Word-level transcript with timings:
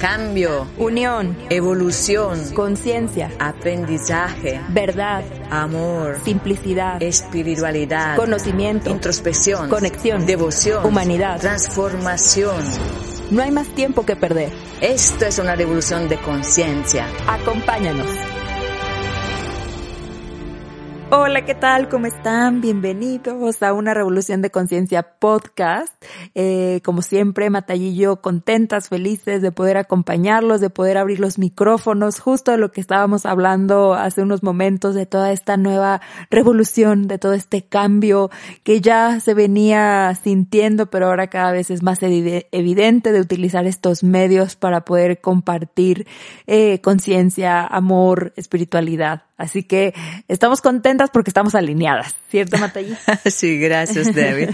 cambio, 0.00 0.66
unión, 0.78 1.36
evolución, 1.50 2.40
conciencia, 2.54 3.30
aprendizaje, 3.38 4.60
verdad, 4.70 5.22
amor, 5.50 6.18
simplicidad, 6.24 7.02
espiritualidad, 7.02 8.16
conocimiento, 8.16 8.90
introspección, 8.90 9.68
conexión, 9.68 10.24
devoción, 10.24 10.86
humanidad, 10.86 11.38
transformación. 11.38 12.64
No 13.30 13.42
hay 13.42 13.50
más 13.50 13.68
tiempo 13.74 14.06
que 14.06 14.16
perder. 14.16 14.50
Esto 14.80 15.26
es 15.26 15.38
una 15.38 15.54
revolución 15.54 16.08
de 16.08 16.18
conciencia. 16.18 17.06
Acompáñanos. 17.28 18.29
Hola, 21.12 21.44
¿qué 21.44 21.56
tal? 21.56 21.88
¿Cómo 21.88 22.06
están? 22.06 22.60
Bienvenidos 22.60 23.64
a 23.64 23.72
una 23.72 23.94
Revolución 23.94 24.42
de 24.42 24.50
Conciencia 24.50 25.02
podcast. 25.18 25.92
Eh, 26.36 26.80
como 26.84 27.02
siempre, 27.02 27.50
Matay 27.50 27.86
y 27.86 27.96
yo 27.96 28.20
contentas, 28.20 28.88
felices 28.88 29.42
de 29.42 29.50
poder 29.50 29.76
acompañarlos, 29.76 30.60
de 30.60 30.70
poder 30.70 30.98
abrir 30.98 31.18
los 31.18 31.36
micrófonos, 31.36 32.20
justo 32.20 32.52
de 32.52 32.58
lo 32.58 32.70
que 32.70 32.80
estábamos 32.80 33.26
hablando 33.26 33.94
hace 33.94 34.22
unos 34.22 34.44
momentos, 34.44 34.94
de 34.94 35.04
toda 35.04 35.32
esta 35.32 35.56
nueva 35.56 36.00
revolución, 36.30 37.08
de 37.08 37.18
todo 37.18 37.32
este 37.32 37.62
cambio 37.62 38.30
que 38.62 38.80
ya 38.80 39.18
se 39.18 39.34
venía 39.34 40.16
sintiendo, 40.22 40.90
pero 40.90 41.06
ahora 41.06 41.26
cada 41.26 41.50
vez 41.50 41.72
es 41.72 41.82
más 41.82 41.98
evidente 42.04 43.10
de 43.10 43.20
utilizar 43.20 43.66
estos 43.66 44.04
medios 44.04 44.54
para 44.54 44.84
poder 44.84 45.20
compartir 45.20 46.06
eh, 46.46 46.80
conciencia, 46.80 47.66
amor, 47.66 48.32
espiritualidad. 48.36 49.24
Así 49.40 49.62
que 49.62 49.94
estamos 50.28 50.60
contentas 50.60 51.08
porque 51.10 51.30
estamos 51.30 51.54
alineadas, 51.54 52.14
¿cierto, 52.28 52.58
Matallí? 52.58 52.94
sí, 53.24 53.58
gracias, 53.58 54.14
David. 54.14 54.50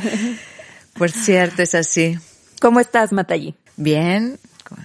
Por 0.96 1.10
cierto, 1.10 1.62
es 1.62 1.74
así. 1.74 2.16
¿Cómo 2.60 2.78
estás, 2.78 3.12
Matallí? 3.12 3.56
Bien, 3.77 4.38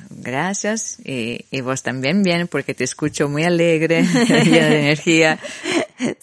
gracias. 0.10 0.98
Y, 1.06 1.46
vos 1.62 1.84
también 1.84 2.24
bien, 2.24 2.48
porque 2.48 2.74
te 2.74 2.84
escucho 2.84 3.30
muy 3.30 3.44
alegre, 3.44 4.02
llena 4.28 4.70
de 4.70 4.80
energía. 4.80 5.38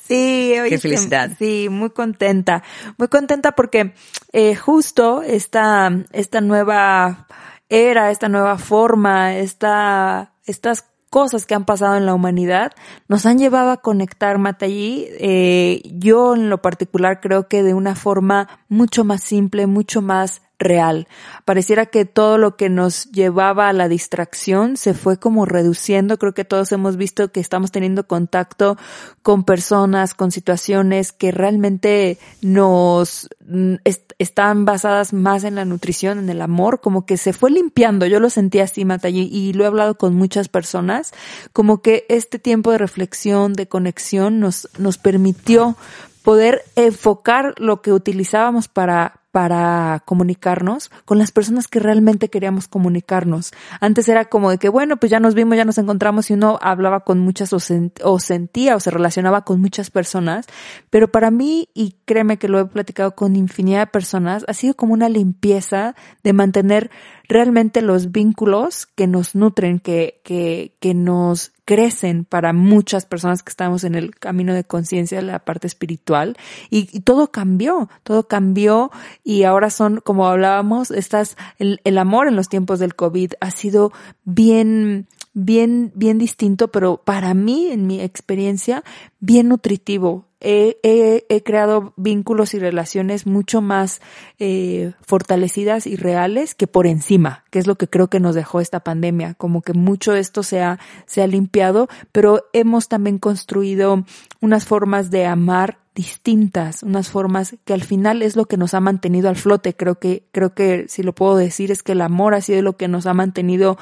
Sí, 0.09 0.57
oye, 0.61 0.71
qué 0.71 0.79
felicidad. 0.79 1.31
Sí, 1.39 1.69
muy 1.71 1.91
contenta. 1.91 2.65
Muy 2.97 3.07
contenta 3.07 3.53
porque 3.53 3.95
eh, 4.33 4.57
justo 4.57 5.23
esta, 5.23 5.89
esta 6.11 6.41
nueva 6.41 7.29
era, 7.69 8.11
esta 8.11 8.29
nueva 8.29 8.59
forma, 8.59 9.37
esta, 9.37 10.33
estas 10.47 10.85
cosas 11.11 11.47
que 11.47 11.55
han 11.55 11.65
pasado 11.65 11.97
en 11.97 12.07
la 12.07 12.15
humanidad 12.15 12.73
nos 13.09 13.27
han 13.27 13.39
llevado 13.39 13.71
a 13.71 13.79
conectar 13.79 14.39
Matallí. 14.39 15.07
Eh, 15.19 15.83
yo 15.85 16.35
en 16.35 16.51
lo 16.51 16.63
particular 16.63 17.21
creo 17.21 17.49
que 17.49 17.63
de 17.63 17.75
una 17.75 17.95
forma 17.95 18.49
mucho 18.69 19.05
más 19.05 19.23
simple, 19.23 19.67
mucho 19.67 20.03
más 20.03 20.43
real. 20.59 21.07
Pareciera 21.45 21.87
que 21.87 22.05
todo 22.05 22.37
lo 22.37 22.57
que 22.57 22.69
nos 22.69 23.11
llevaba 23.11 23.69
a 23.69 23.73
la 23.73 23.89
distracción 23.89 24.77
se 24.77 24.93
fue 24.95 25.19
como 25.19 25.47
reduciendo. 25.47 26.19
Creo 26.19 26.35
que 26.35 26.45
todos 26.45 26.73
hemos 26.73 26.97
visto 26.97 27.31
que 27.31 27.41
estamos 27.41 27.71
teniendo 27.71 28.07
contacto 28.07 28.77
con 29.23 29.45
personas, 29.45 30.15
con 30.15 30.31
situaciones 30.31 31.13
que 31.13 31.31
realmente 31.31 32.19
nos 32.43 33.29
mm, 33.47 33.75
están 34.19 34.65
basadas 34.65 35.13
más 35.13 35.45
en 35.45 35.55
la 35.55 35.65
nutrición, 35.65 36.19
en 36.19 36.29
el 36.29 36.43
amor, 36.43 36.81
como 36.81 37.07
que 37.07 37.17
se 37.17 37.33
fue 37.33 37.51
limpiando. 37.51 38.07
Yo 38.07 38.21
lo 38.21 38.31
sentí 38.31 38.59
así, 38.59 38.85
Matallí, 38.85 39.29
y 39.33 39.53
lo 39.53 39.65
he 39.65 39.69
hablado 39.69 39.97
con 39.97 40.15
muchas 40.15 40.49
personas, 40.49 41.13
como 41.53 41.83
que 41.83 42.05
este 42.09 42.39
tiempo 42.39 42.73
de 42.73 42.79
reflexión, 42.79 43.53
de 43.53 43.69
conexión 43.69 44.41
nos, 44.41 44.69
nos 44.79 44.99
permitió 44.99 45.77
poder 46.23 46.63
enfocar 46.77 47.55
lo 47.57 47.81
que 47.81 47.93
utilizábamos 47.93 48.69
para, 48.69 49.18
para 49.39 50.03
comunicarnos 50.05 50.91
con 51.05 51.19
las 51.19 51.31
personas 51.31 51.69
que 51.69 51.79
realmente 51.79 52.29
queríamos 52.29 52.67
comunicarnos. 52.67 53.53
Antes 53.81 54.09
era 54.09 54.25
como 54.25 54.51
de 54.51 54.59
que, 54.59 54.69
bueno, 54.69 54.97
pues 54.97 55.11
ya 55.11 55.21
nos 55.21 55.35
vimos, 55.35 55.57
ya 55.57 55.65
nos 55.65 55.79
encontramos 55.79 56.29
y 56.29 56.33
uno 56.33 56.59
hablaba 56.61 57.05
con 57.05 57.21
muchas 57.21 57.53
o, 57.53 57.59
o, 58.03 58.19
sentía 58.19 58.75
o 58.75 58.81
se 58.81 58.91
relacionaba 58.91 59.45
con 59.45 59.61
muchas 59.61 59.93
personas, 59.93 60.47
pero 60.91 61.13
para 61.13 61.31
mí, 61.31 61.69
y 61.73 61.95
créeme 62.05 62.39
que 62.39 62.49
lo 62.49 62.59
he 62.59 62.65
platicado 62.65 63.15
con 63.15 63.37
infinidad 63.37 63.79
de 63.79 63.87
personas, 63.87 64.45
ha 64.49 64.55
sido 64.55 64.75
como 64.75 64.93
una 64.93 65.09
limpieza 65.09 65.95
de 66.25 66.33
mantener 66.33 66.91
realmente 67.29 67.81
los 67.81 68.11
vínculos 68.11 68.87
que 68.87 69.07
nos 69.07 69.37
nutren, 69.37 69.79
que, 69.79 70.21
que, 70.25 70.75
que 70.81 70.95
nos 70.95 71.53
crecen 71.69 72.25
para 72.25 72.55
muchas 72.55 73.05
personas 73.05 73.43
que 73.43 73.51
estamos 73.51 73.85
en 73.85 73.95
el 73.95 74.15
camino 74.15 74.55
de 74.55 74.65
conciencia, 74.65 75.21
la 75.21 75.41
parte 75.41 75.67
espiritual, 75.67 76.39
y, 76.71 77.01
todo 77.01 77.31
cambió, 77.31 77.91
todo 78.05 78.27
cambió 78.27 78.91
y 79.23 79.43
ahora 79.43 79.69
son, 79.69 80.01
como 80.03 80.27
hablábamos, 80.27 80.91
estas, 80.91 81.37
el, 81.59 81.83
el 81.85 81.99
amor 81.99 82.27
en 82.27 82.37
los 82.37 82.49
tiempos 82.49 82.79
del 82.79 82.95
COVID 82.95 83.33
ha 83.43 83.51
sido 83.51 83.93
bien, 84.25 85.09
bien, 85.35 85.93
bien 85.95 86.19
distinto, 86.19 86.69
pero 86.69 86.99
para 86.99 87.35
mí, 87.35 87.69
en 87.69 87.87
mi 87.87 88.01
experiencia, 88.01 88.85
bien 89.21 89.49
nutritivo. 89.49 90.27
He, 90.41 90.79
he, 90.85 91.27
he 91.29 91.43
creado 91.43 91.95
vínculos 91.97 92.55
y 92.55 92.61
relaciones 92.61 93.27
mucho 93.27 93.61
más 93.61 94.01
eh, 94.39 94.93
fortalecidas 95.01 95.89
y 95.89 95.97
reales 95.97 96.55
que 96.55 96.69
por 96.69 96.87
encima, 96.87 97.45
que 97.51 97.59
es 97.59 97.67
lo 97.67 97.75
que 97.75 97.89
creo 97.89 98.09
que 98.09 98.21
nos 98.21 98.37
dejó 98.37 98.61
esta 98.61 98.81
pandemia. 98.81 99.35
Como 99.35 99.63
que 99.63 99.73
mucho 99.73 100.15
esto 100.15 100.45
se 100.45 100.61
ha, 100.61 100.79
se 101.07 101.23
ha 101.23 101.27
limpiado, 101.27 101.89
pero 102.13 102.45
hemos 102.53 102.87
también 102.87 103.19
construido 103.19 104.05
unas 104.41 104.65
formas 104.65 105.11
de 105.11 105.27
amar 105.27 105.79
distintas, 105.99 106.85
unas 106.85 107.09
formas 107.09 107.57
que 107.65 107.73
al 107.73 107.83
final 107.83 108.23
es 108.23 108.37
lo 108.37 108.45
que 108.45 108.57
nos 108.57 108.73
ha 108.73 108.79
mantenido 108.79 109.29
al 109.29 109.35
flote. 109.35 109.75
Creo 109.75 109.97
que, 109.97 110.29
creo 110.31 110.55
que 110.55 110.87
si 110.87 111.03
lo 111.03 111.13
puedo 111.13 111.35
decir 111.35 111.73
es 111.73 111.83
que 111.83 111.91
el 111.91 112.03
amor 112.03 112.35
ha 112.35 112.41
sido 112.41 112.63
lo 112.63 112.77
que 112.77 112.87
nos 112.87 113.07
ha 113.07 113.15
mantenido 113.15 113.77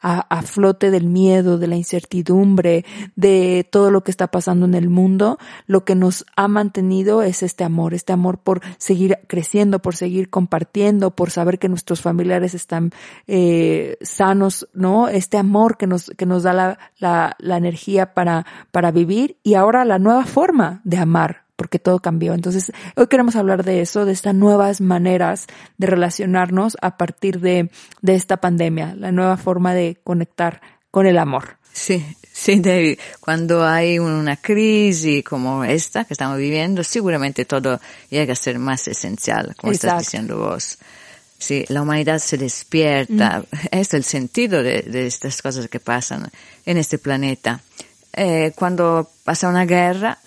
a, 0.00 0.20
a, 0.20 0.42
flote 0.42 0.90
del 0.90 1.06
miedo, 1.06 1.58
de 1.58 1.66
la 1.66 1.76
incertidumbre, 1.76 2.84
de 3.16 3.66
todo 3.70 3.90
lo 3.90 4.02
que 4.02 4.10
está 4.10 4.28
pasando 4.28 4.66
en 4.66 4.74
el 4.74 4.88
mundo. 4.88 5.38
Lo 5.66 5.84
que 5.84 5.94
nos 5.94 6.26
ha 6.36 6.48
mantenido 6.48 7.22
es 7.22 7.42
este 7.42 7.64
amor, 7.64 7.94
este 7.94 8.12
amor 8.12 8.38
por 8.38 8.60
seguir 8.78 9.18
creciendo, 9.26 9.80
por 9.80 9.96
seguir 9.96 10.30
compartiendo, 10.30 11.10
por 11.12 11.30
saber 11.30 11.58
que 11.58 11.68
nuestros 11.68 12.00
familiares 12.00 12.54
están 12.54 12.92
eh, 13.26 13.96
sanos, 14.00 14.68
¿no? 14.72 15.08
Este 15.08 15.38
amor 15.38 15.76
que 15.76 15.86
nos, 15.86 16.10
que 16.16 16.26
nos 16.26 16.42
da 16.42 16.52
la, 16.52 16.78
la, 16.98 17.36
la 17.38 17.56
energía 17.56 18.14
para, 18.14 18.46
para 18.70 18.90
vivir 18.90 19.36
y 19.42 19.54
ahora 19.54 19.84
la 19.84 19.98
nueva 19.98 20.24
forma 20.24 20.80
de 20.84 20.98
amar, 20.98 21.44
porque 21.60 21.78
todo 21.78 21.98
cambió. 21.98 22.32
Entonces, 22.32 22.72
hoy 22.96 23.06
queremos 23.08 23.36
hablar 23.36 23.64
de 23.64 23.82
eso, 23.82 24.06
de 24.06 24.12
estas 24.12 24.34
nuevas 24.34 24.80
maneras 24.80 25.46
de 25.76 25.88
relacionarnos 25.88 26.78
a 26.80 26.96
partir 26.96 27.38
de, 27.40 27.68
de 28.00 28.14
esta 28.14 28.38
pandemia, 28.38 28.94
la 28.96 29.12
nueva 29.12 29.36
forma 29.36 29.74
de 29.74 29.98
conectar 30.02 30.62
con 30.90 31.06
el 31.06 31.18
amor. 31.18 31.58
Sí, 31.70 32.02
sí, 32.32 32.60
David. 32.60 32.98
Cuando 33.20 33.62
hay 33.62 33.98
una 33.98 34.38
crisis 34.38 35.22
como 35.22 35.62
esta 35.62 36.06
que 36.06 36.14
estamos 36.14 36.38
viviendo, 36.38 36.82
seguramente 36.82 37.44
todo 37.44 37.78
llega 38.08 38.32
a 38.32 38.36
ser 38.36 38.58
más 38.58 38.88
esencial, 38.88 39.54
como 39.54 39.70
Exacto. 39.70 39.98
estás 39.98 40.06
diciendo 40.06 40.38
vos. 40.38 40.78
Sí, 41.38 41.66
la 41.68 41.82
humanidad 41.82 42.20
se 42.20 42.38
despierta. 42.38 43.40
Mm. 43.40 43.56
Es 43.70 43.92
el 43.92 44.04
sentido 44.04 44.62
de, 44.62 44.80
de, 44.80 45.06
estas 45.06 45.42
cosas 45.42 45.68
que 45.68 45.78
pasan 45.78 46.30
en 46.64 46.78
este 46.78 46.96
planeta. 46.96 47.60
Eh, 48.14 48.52
cuando 48.56 49.10
pasa 49.24 49.50
una 49.50 49.66
guerra, 49.66 50.18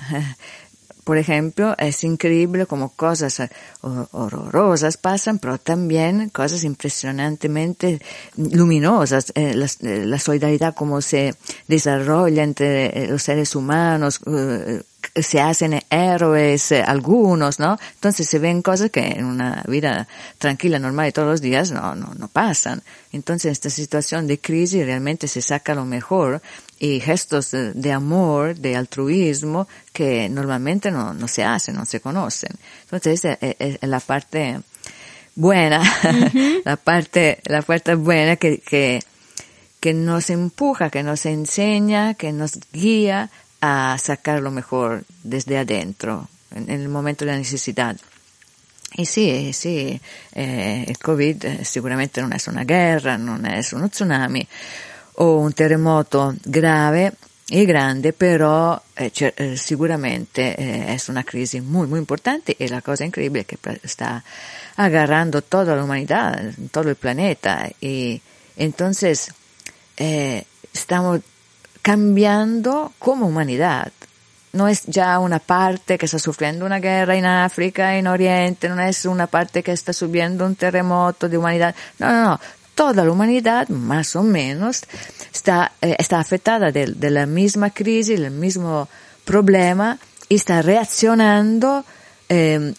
por 1.04 1.18
ejemplo, 1.18 1.76
es 1.78 2.04
increíble 2.04 2.66
como 2.66 2.90
cosas 2.90 3.42
horrorosas 3.82 4.98
pasan, 4.98 5.40
pero 5.40 5.58
también 5.58 6.30
cosas 6.30 6.64
impresionantemente 6.64 8.02
luminosas. 8.38 9.32
Eh, 9.36 9.54
la, 9.54 9.68
la, 9.82 10.20
solidaridad 10.20 10.76
como 10.76 11.02
se 11.02 11.36
desarrolla 11.68 12.44
entre 12.44 13.08
los 13.08 13.24
seres 13.24 13.56
humanos, 13.56 14.22
se 15.16 15.42
hacen 15.42 15.82
héroes 15.90 16.72
eh, 16.72 16.82
algunos, 16.82 17.60
¿no? 17.60 17.78
Entonces 17.96 18.28
se 18.28 18.40
ven 18.40 18.62
cosas 18.62 18.90
que 18.90 19.06
en 19.06 19.26
una 19.26 19.64
vida 19.68 20.08
tranquila, 20.38 20.80
normal 20.80 21.08
de 21.08 21.12
todos 21.12 21.28
los 21.28 21.42
días 21.42 21.72
no, 21.72 21.96
no, 21.96 22.14
no 22.16 22.28
pasan. 22.28 22.82
Entonces 23.12 23.46
en 23.46 23.52
esta 23.52 23.70
situación 23.70 24.28
de 24.28 24.40
crisis 24.40 24.86
realmente 24.86 25.28
se 25.28 25.42
saca 25.42 25.76
lo 25.76 25.86
mejor 25.86 26.42
y 26.84 27.00
gestos 27.00 27.52
de, 27.52 27.92
amor, 27.94 28.56
de 28.58 28.76
altruismo 28.76 29.70
que 29.94 30.28
normalmente 30.28 30.92
no, 30.92 31.14
no 31.14 31.30
se 31.30 31.42
hacen, 31.42 31.76
no 31.76 31.86
se 31.86 32.02
conocen. 32.02 32.52
Entonces 32.84 33.24
es, 33.24 33.38
es, 33.40 33.78
es 33.82 33.90
la 33.90 34.02
parte 34.02 34.60
buena, 35.34 35.80
uh 35.80 35.84
-huh. 36.08 36.62
la 36.66 36.76
parte, 36.76 37.40
la 37.46 37.62
parte 37.62 37.96
buena 37.96 38.36
que, 38.36 38.58
que, 38.58 39.02
que 39.80 39.94
nos 39.94 40.30
empuja, 40.30 40.90
que 40.90 41.04
nos 41.04 41.26
enseña, 41.26 42.16
que 42.16 42.34
nos 42.34 42.60
guía 42.74 43.30
a 43.62 43.98
sacar 43.98 44.42
lo 44.42 44.52
mejor 44.52 45.06
desde 45.24 45.58
adentro, 45.58 46.28
en, 46.54 46.70
en 46.70 46.82
el 46.82 46.90
momento 46.90 47.24
de 47.24 47.32
la 47.32 47.38
necesidad. 47.38 47.96
Y 48.96 49.06
sì, 49.06 49.52
sì, 49.54 50.00
eh, 50.34 50.86
il 50.88 50.98
Covid 51.00 51.62
sicuramente 51.62 52.22
non 52.22 52.32
è 52.34 52.38
una 52.46 52.64
guerra, 52.64 53.16
non 53.16 53.44
è 53.46 53.66
uno 53.72 53.90
tsunami 53.90 54.48
o 55.16 55.38
un 55.38 55.54
terremoto 55.54 56.36
grave 56.44 57.14
e 57.48 57.66
grande, 57.66 58.14
però 58.14 58.82
eh, 58.94 59.12
eh, 59.14 60.86
è 60.86 61.02
una 61.08 61.24
crisi 61.24 61.60
muy, 61.60 61.88
muy 61.88 62.00
importante 62.00 62.56
e 62.58 62.68
la 62.70 62.82
cosa 62.82 63.04
increíble 63.04 63.42
è 63.42 63.46
che 63.46 63.58
sta 63.84 64.24
agarrando 64.76 65.44
toda 65.44 65.76
la 65.76 65.84
humanidad, 65.84 66.54
todo 66.72 66.90
el 66.90 66.96
planeta. 66.96 67.70
Y 67.80 68.22
entonces, 68.56 69.32
eh, 69.98 70.46
estamos 70.72 71.20
cambiando 71.82 72.94
como 72.98 73.28
humanidad. 73.28 73.92
No 74.54 74.68
es 74.68 74.84
ya 74.86 75.18
una 75.20 75.40
parte 75.40 75.98
que 75.98 76.06
está 76.06 76.20
sufriendo 76.20 76.66
una 76.66 76.80
guerra 76.80 77.16
en 77.16 77.26
África, 77.26 77.98
en 77.98 78.08
Oriente, 78.08 78.70
no 78.70 78.80
es 78.82 79.06
una 79.06 79.28
parte 79.28 79.64
que 79.64 79.72
está 79.72 79.94
subiendo 79.94 80.46
un 80.46 80.56
terremoto 80.56 81.28
de 81.28 81.38
humanidad. 81.38 81.76
No, 81.98 82.12
no, 82.12 82.24
no. 82.24 82.40
Toda 82.76 83.06
la 83.06 83.12
humanidad, 83.12 83.70
más 83.70 84.16
o 84.16 84.24
menos, 84.24 84.84
está, 85.34 85.74
eh, 85.82 85.96
está 86.00 86.20
afectada 86.20 86.72
de, 86.72 86.88
de, 86.88 87.10
la 87.12 87.26
misma 87.26 87.70
crisis, 87.70 88.20
del 88.20 88.32
mismo 88.32 88.90
problema 89.26 90.00
y 90.28 90.36
está 90.36 90.62
reaccionando 90.62 91.86
eh, 92.30 92.74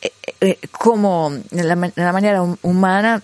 eh, 0.00 0.12
eh 0.40 0.58
como 0.72 1.32
en 1.50 1.68
la, 1.68 2.12
manera 2.12 2.42
humana 2.62 3.22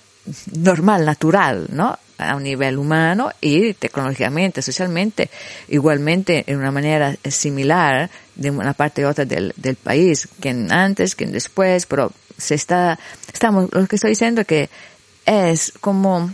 normal, 0.52 1.04
natural, 1.04 1.68
¿no? 1.70 1.98
a 2.18 2.36
un 2.36 2.44
nivel 2.44 2.78
humano 2.78 3.30
y 3.40 3.74
tecnológicamente, 3.74 4.62
socialmente, 4.62 5.28
igualmente 5.68 6.44
en 6.46 6.58
una 6.58 6.70
manera 6.70 7.16
similar 7.28 8.10
de 8.36 8.50
una 8.50 8.74
parte 8.74 9.04
u 9.04 9.08
otra 9.08 9.24
del, 9.24 9.52
del 9.56 9.76
país, 9.76 10.28
quien 10.38 10.70
antes, 10.70 11.16
quien 11.16 11.32
después, 11.32 11.86
pero 11.86 12.12
se 12.36 12.54
está, 12.54 12.98
estamos, 13.32 13.68
lo 13.72 13.86
que 13.86 13.96
estoy 13.96 14.10
diciendo 14.10 14.42
es 14.42 14.46
que 14.46 14.70
es 15.26 15.72
como 15.80 16.32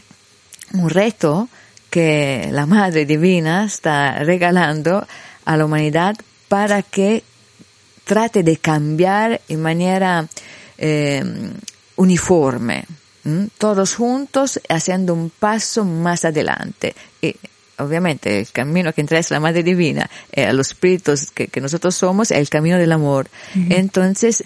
un 0.73 0.91
reto 0.91 1.49
que 1.91 2.49
la 2.53 2.67
Madre 2.67 3.07
Divina 3.07 3.65
está 3.65 4.23
regalando 4.23 5.07
a 5.45 5.57
la 5.57 5.65
humanidad 5.65 6.17
para 6.49 6.83
que 6.83 7.23
trate 8.05 8.43
de 8.43 8.57
cambiar 8.57 9.41
en 9.49 9.63
manera 9.63 10.27
eh, 10.77 11.23
uniforme, 11.97 12.85
todos 13.59 13.95
juntos 13.95 14.61
haciendo 14.69 15.13
un 15.13 15.31
paso 15.31 15.85
más 15.85 16.25
adelante. 16.25 16.95
Y 17.21 17.37
obviamente 17.79 18.41
el 18.41 18.51
camino 18.51 18.93
que 18.93 19.03
entra 19.03 19.19
es 19.19 19.31
la 19.31 19.41
Madre 19.41 19.63
Divina, 19.63 20.09
eh, 20.33 20.47
a 20.47 20.53
los 20.53 20.69
espíritus 20.69 21.31
que, 21.31 21.49
que, 21.49 21.61
nosotros 21.61 21.95
somos, 21.95 22.31
es 22.31 22.39
el 22.39 22.49
camino 22.49 22.79
del 22.79 22.93
amor. 22.93 23.29
Entonces, 23.69 24.45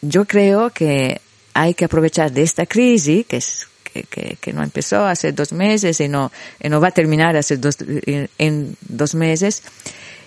yo 0.00 0.24
creo 0.24 0.70
que 0.70 1.20
hay 1.52 1.74
que 1.74 1.84
aprovechar 1.84 2.32
de 2.32 2.42
esta 2.42 2.66
crisis, 2.66 3.26
que 3.26 3.36
es 3.36 3.68
que, 4.02 4.52
no 4.52 4.62
empezó 4.62 5.04
hace 5.06 5.32
dos 5.32 5.52
meses 5.52 6.00
y 6.00 6.08
no, 6.08 6.32
y 6.60 6.68
no 6.68 6.80
va 6.80 6.88
a 6.88 6.90
terminar 6.90 7.36
hace 7.36 7.56
dos, 7.56 7.76
en, 7.78 8.76
dos 8.80 9.14
meses, 9.14 9.62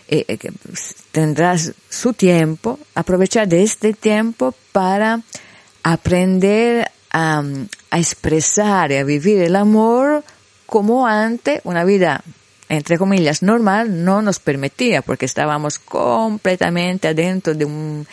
eh, 0.07 0.25
eh 0.27 0.37
que 0.37 0.51
tendrás 1.11 1.73
su 1.89 2.13
tiempo, 2.13 2.79
aprovechar 2.95 3.47
de 3.47 3.63
este 3.63 3.93
tiempo 3.93 4.55
para 4.71 5.21
aprender 5.83 6.89
a, 7.11 7.43
a 7.91 7.99
expresar 7.99 8.91
y 8.91 8.95
a 8.95 9.03
vivir 9.03 9.41
el 9.41 9.55
amor 9.55 10.23
como 10.65 11.07
antes 11.07 11.61
una 11.63 11.83
vida 11.83 12.23
entre 12.69 12.97
comillas 12.97 13.43
normal 13.43 14.03
no 14.03 14.21
nos 14.21 14.39
permitía 14.39 15.01
porque 15.01 15.25
estábamos 15.25 15.79
completamente 15.79 17.07
adentro 17.07 17.53
de 17.53 17.65
un 17.65 18.05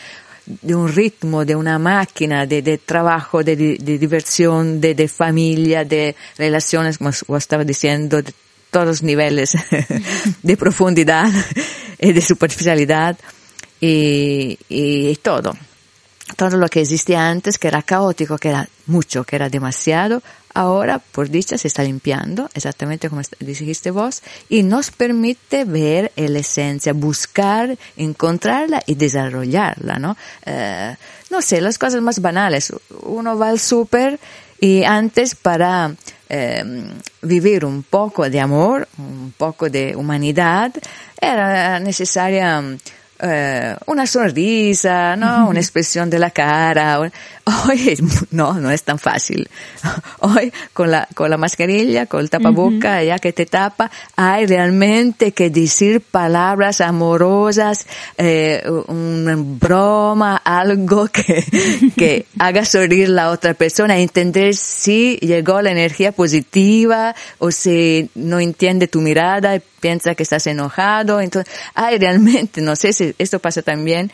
de 0.47 0.75
un 0.75 0.93
ritmo, 0.93 1.45
de 1.45 1.57
una 1.57 1.79
máquina 1.79 2.47
de, 2.47 2.63
de 2.63 2.79
trabajo, 2.79 3.43
de, 3.43 3.57
de, 3.57 3.99
diversión, 3.99 4.81
de, 4.81 4.95
de 4.95 5.09
familia, 5.09 5.85
de 5.85 6.15
relaciones, 6.37 6.99
como 6.99 7.37
estaba 7.37 7.65
diciendo, 7.65 8.21
de 8.21 8.33
todos 8.71 8.87
los 8.87 9.03
niveles 9.03 9.53
de 10.43 10.57
profundidad 10.57 11.27
y 11.99 12.13
de 12.13 12.21
superficialidad 12.21 13.17
y, 13.81 14.59
y 14.69 15.17
todo. 15.17 15.57
Todo 16.37 16.57
lo 16.57 16.69
que 16.69 16.81
existía 16.81 17.29
antes, 17.29 17.59
que 17.59 17.69
era 17.69 17.83
caótico, 17.83 18.39
que 18.39 18.49
era 18.49 18.69
mucho, 18.87 19.25
que 19.25 19.37
era 19.37 19.49
demasiado, 19.49 20.23
ahora, 20.55 21.01
por 21.01 21.29
dicha, 21.29 21.59
se 21.59 21.69
está 21.69 21.83
limpiando, 21.83 22.49
exactamente 22.55 23.11
como 23.11 23.23
dijiste 23.41 23.91
vos, 23.91 24.23
y 24.49 24.63
nos 24.63 24.91
permite 24.91 25.65
ver 25.65 26.13
la 26.17 26.39
esencia, 26.39 26.93
buscar, 26.93 27.77
encontrarla 27.97 28.83
y 28.87 28.95
desarrollarla, 28.95 29.99
¿no? 29.99 30.17
Eh, 30.47 30.97
no 31.31 31.43
sé, 31.43 31.61
las 31.61 31.79
cosas 31.79 32.01
más 32.01 32.21
banales. 32.21 32.73
Uno 33.03 33.37
va 33.37 33.49
al 33.49 33.59
súper 33.59 34.21
y 34.61 34.85
antes 34.85 35.35
para 35.35 35.95
eh, 36.29 36.65
vivir 37.23 37.65
un 37.65 37.83
poco 37.83 38.31
de 38.31 38.41
amor, 38.41 38.89
un 38.99 39.35
poco 39.37 39.69
de 39.69 39.97
humanidad, 39.97 40.73
era 41.21 41.81
necesaria 41.81 42.63
eh, 43.21 43.77
una 43.87 44.07
sonrisa, 44.07 45.17
¿no? 45.17 45.49
Una 45.49 45.61
expresión 45.61 46.11
de 46.11 46.19
la 46.19 46.31
cara. 46.31 46.99
Hoy 47.69 47.97
no, 48.31 48.55
no 48.55 48.71
es 48.71 48.83
tan 48.83 48.99
fácil. 48.99 49.49
Hoy 50.21 50.53
con 50.73 50.91
la, 50.91 51.07
con 51.15 51.31
la 51.31 51.37
mascarilla, 51.37 52.07
con 52.07 52.21
el 52.21 52.31
tapaboca, 52.31 53.03
ya 53.05 53.19
que 53.19 53.33
te 53.33 53.47
tapa, 53.47 53.91
hay 54.17 54.47
realmente 54.47 55.33
que 55.33 55.51
decir 55.51 56.01
palabras 56.01 56.81
amorosas, 56.81 57.87
eh, 58.19 58.65
una 58.89 59.35
broma, 59.37 60.37
algo 60.37 61.07
que, 61.13 61.45
que 61.97 62.27
haga 62.39 62.65
sonreír 62.65 63.11
la 63.11 63.31
otra 63.31 63.55
persona, 63.55 63.99
entender 63.99 64.55
si 64.57 65.19
llegó 65.19 65.63
la 65.63 65.71
energía 65.71 66.13
positiva 66.13 67.15
o 67.39 67.51
si 67.51 68.11
no 68.15 68.41
entiende 68.41 68.89
tu 68.89 69.01
mirada 69.01 69.57
y 69.57 69.63
piensa 69.85 70.15
que 70.15 70.23
estás 70.23 70.47
enojado. 70.47 71.21
Entonces, 71.21 71.53
hay 71.75 71.99
realmente, 71.99 72.63
no 72.63 72.75
sé 72.75 72.95
si 72.95 73.14
esto 73.19 73.39
pasa 73.39 73.63
también 73.63 74.11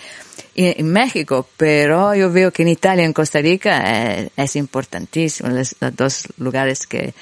en, 0.55 0.91
México, 0.91 1.47
pero 1.57 2.15
yo 2.15 2.31
veo 2.31 2.53
que 2.53 2.63
en 2.63 2.69
Italia, 2.69 3.05
en 3.05 3.13
Costa 3.13 3.41
Rica, 3.41 3.83
eh, 3.87 4.31
es 4.37 4.57
importantísimo, 4.57 5.49
los, 5.49 5.77
dos 5.97 6.29
lugares 6.39 6.87
que, 6.87 7.15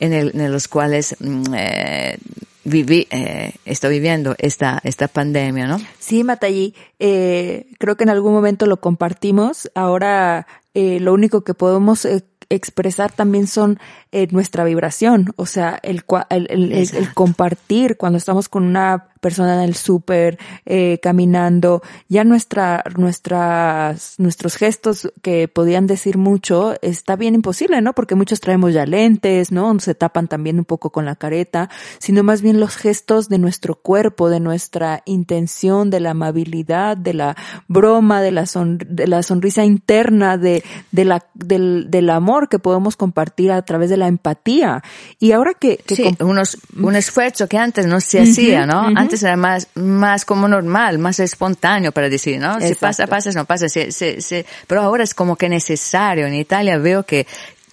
en, 0.00 0.12
el, 0.12 0.32
en 0.34 0.52
los 0.52 0.68
cuales 0.68 1.16
mm, 1.18 1.54
eh, 1.54 2.18
viví, 2.64 3.06
eh, 3.10 3.52
estoy 3.64 3.94
viviendo 3.94 4.34
esta, 4.38 4.80
esta 4.84 5.08
pandemia, 5.08 5.66
¿no? 5.66 5.80
Sí, 5.98 6.24
Matallí, 6.24 6.74
eh, 6.98 7.66
creo 7.78 7.96
que 7.96 8.04
en 8.04 8.10
algún 8.10 8.32
momento 8.32 8.66
lo 8.66 8.78
compartimos. 8.78 9.70
Ahora, 9.74 10.46
lo 10.74 11.12
único 11.12 11.42
que 11.42 11.54
podemos 11.54 12.06
expresar 12.50 13.12
también 13.12 13.46
son 13.46 13.78
eh, 14.10 14.26
nuestra 14.30 14.64
vibración, 14.64 15.32
o 15.36 15.44
sea, 15.44 15.78
el, 15.82 16.02
el, 16.30 16.46
el, 16.50 16.72
el, 16.72 17.14
compartir 17.14 17.98
cuando 17.98 18.16
estamos 18.16 18.48
con 18.48 18.62
una 18.64 19.08
persona 19.20 19.54
en 19.54 19.68
el 19.68 19.74
súper, 19.74 20.38
eh, 20.64 20.98
caminando, 21.02 21.82
ya 22.08 22.24
nuestra, 22.24 22.84
nuestras, 22.96 24.14
nuestros 24.18 24.56
gestos 24.56 25.12
que 25.22 25.48
podían 25.48 25.86
decir 25.86 26.16
mucho, 26.16 26.74
está 26.80 27.16
bien 27.16 27.34
imposible, 27.34 27.82
¿no? 27.82 27.92
Porque 27.92 28.14
muchos 28.14 28.40
traemos 28.40 28.72
ya 28.72 28.86
lentes, 28.86 29.52
¿no? 29.52 29.78
Se 29.80 29.94
tapan 29.94 30.28
también 30.28 30.58
un 30.58 30.64
poco 30.64 30.90
con 30.90 31.04
la 31.04 31.16
careta, 31.16 31.68
sino 31.98 32.22
más 32.22 32.40
bien 32.40 32.60
los 32.60 32.76
gestos 32.76 33.28
de 33.28 33.38
nuestro 33.38 33.74
cuerpo, 33.74 34.30
de 34.30 34.40
nuestra 34.40 35.02
intención, 35.04 35.90
de 35.90 36.00
la 36.00 36.10
amabilidad, 36.10 36.96
de 36.96 37.12
la 37.12 37.36
broma, 37.66 38.22
de 38.22 38.30
la, 38.30 38.46
son, 38.46 38.78
de 38.78 39.06
la 39.06 39.22
sonrisa 39.22 39.64
interna, 39.64 40.38
de, 40.38 40.62
de 40.92 41.04
la, 41.04 41.26
del, 41.34 41.90
del 41.90 42.08
amor 42.08 42.27
que 42.48 42.58
podemos 42.58 42.96
compartir 42.96 43.52
a 43.52 43.62
través 43.62 43.90
de 43.90 43.96
la 43.96 44.06
empatía. 44.06 44.82
Y 45.18 45.32
ahora 45.32 45.54
que... 45.54 45.78
que 45.78 45.96
sí, 45.96 46.16
unos, 46.20 46.58
un 46.80 46.96
esfuerzo 46.96 47.48
que 47.48 47.58
antes 47.58 47.86
no 47.86 48.00
se 48.00 48.20
hacía, 48.20 48.66
¿no? 48.66 48.80
Antes 48.94 49.22
era 49.22 49.36
más, 49.36 49.68
más 49.74 50.24
como 50.24 50.48
normal, 50.48 50.98
más 50.98 51.20
espontáneo 51.20 51.92
para 51.92 52.08
decir, 52.08 52.38
¿no? 52.38 52.60
Si 52.60 52.74
pasa, 52.74 53.06
pasa, 53.06 53.30
no 53.32 53.44
pasa. 53.44 53.68
Si, 53.68 53.92
si, 53.92 54.20
si, 54.20 54.44
pero 54.66 54.82
ahora 54.82 55.04
es 55.04 55.14
como 55.14 55.36
que 55.36 55.48
necesario. 55.48 56.26
En 56.26 56.34
Italia 56.34 56.78
veo 56.78 57.04
que 57.04 57.26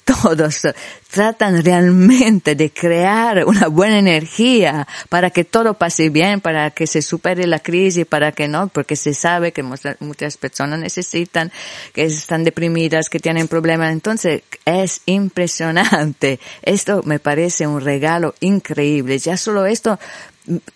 todos 0.06 0.62
tratan 1.10 1.64
realmente 1.64 2.54
de 2.54 2.72
crear 2.72 3.44
una 3.46 3.68
buena 3.68 3.98
energía 3.98 4.88
para 5.10 5.32
que 5.32 5.44
todo 5.44 5.74
pase 5.74 6.10
bien, 6.10 6.42
para 6.42 6.70
que 6.70 6.86
se 6.86 7.02
supere 7.02 7.48
la 7.48 7.60
crisis, 7.60 8.06
para 8.06 8.32
que 8.32 8.48
no, 8.48 8.68
porque 8.68 8.96
se 8.96 9.16
sabe 9.16 9.52
que 9.52 9.64
muchas 9.64 10.38
personas 10.38 10.80
necesitan, 10.80 11.52
que 11.92 12.06
están 12.06 12.44
deprimidas, 12.44 13.10
que 13.10 13.20
tienen 13.20 13.48
problemas. 13.48 13.92
Entonces 13.92 14.44
es 14.64 15.02
impresionante. 15.08 16.40
Esto 16.62 17.02
me 17.04 17.20
parece 17.20 17.66
un 17.66 17.82
regalo 17.82 18.36
increíble. 18.42 19.18
Ya 19.18 19.38
solo 19.38 19.66
esto 19.66 20.00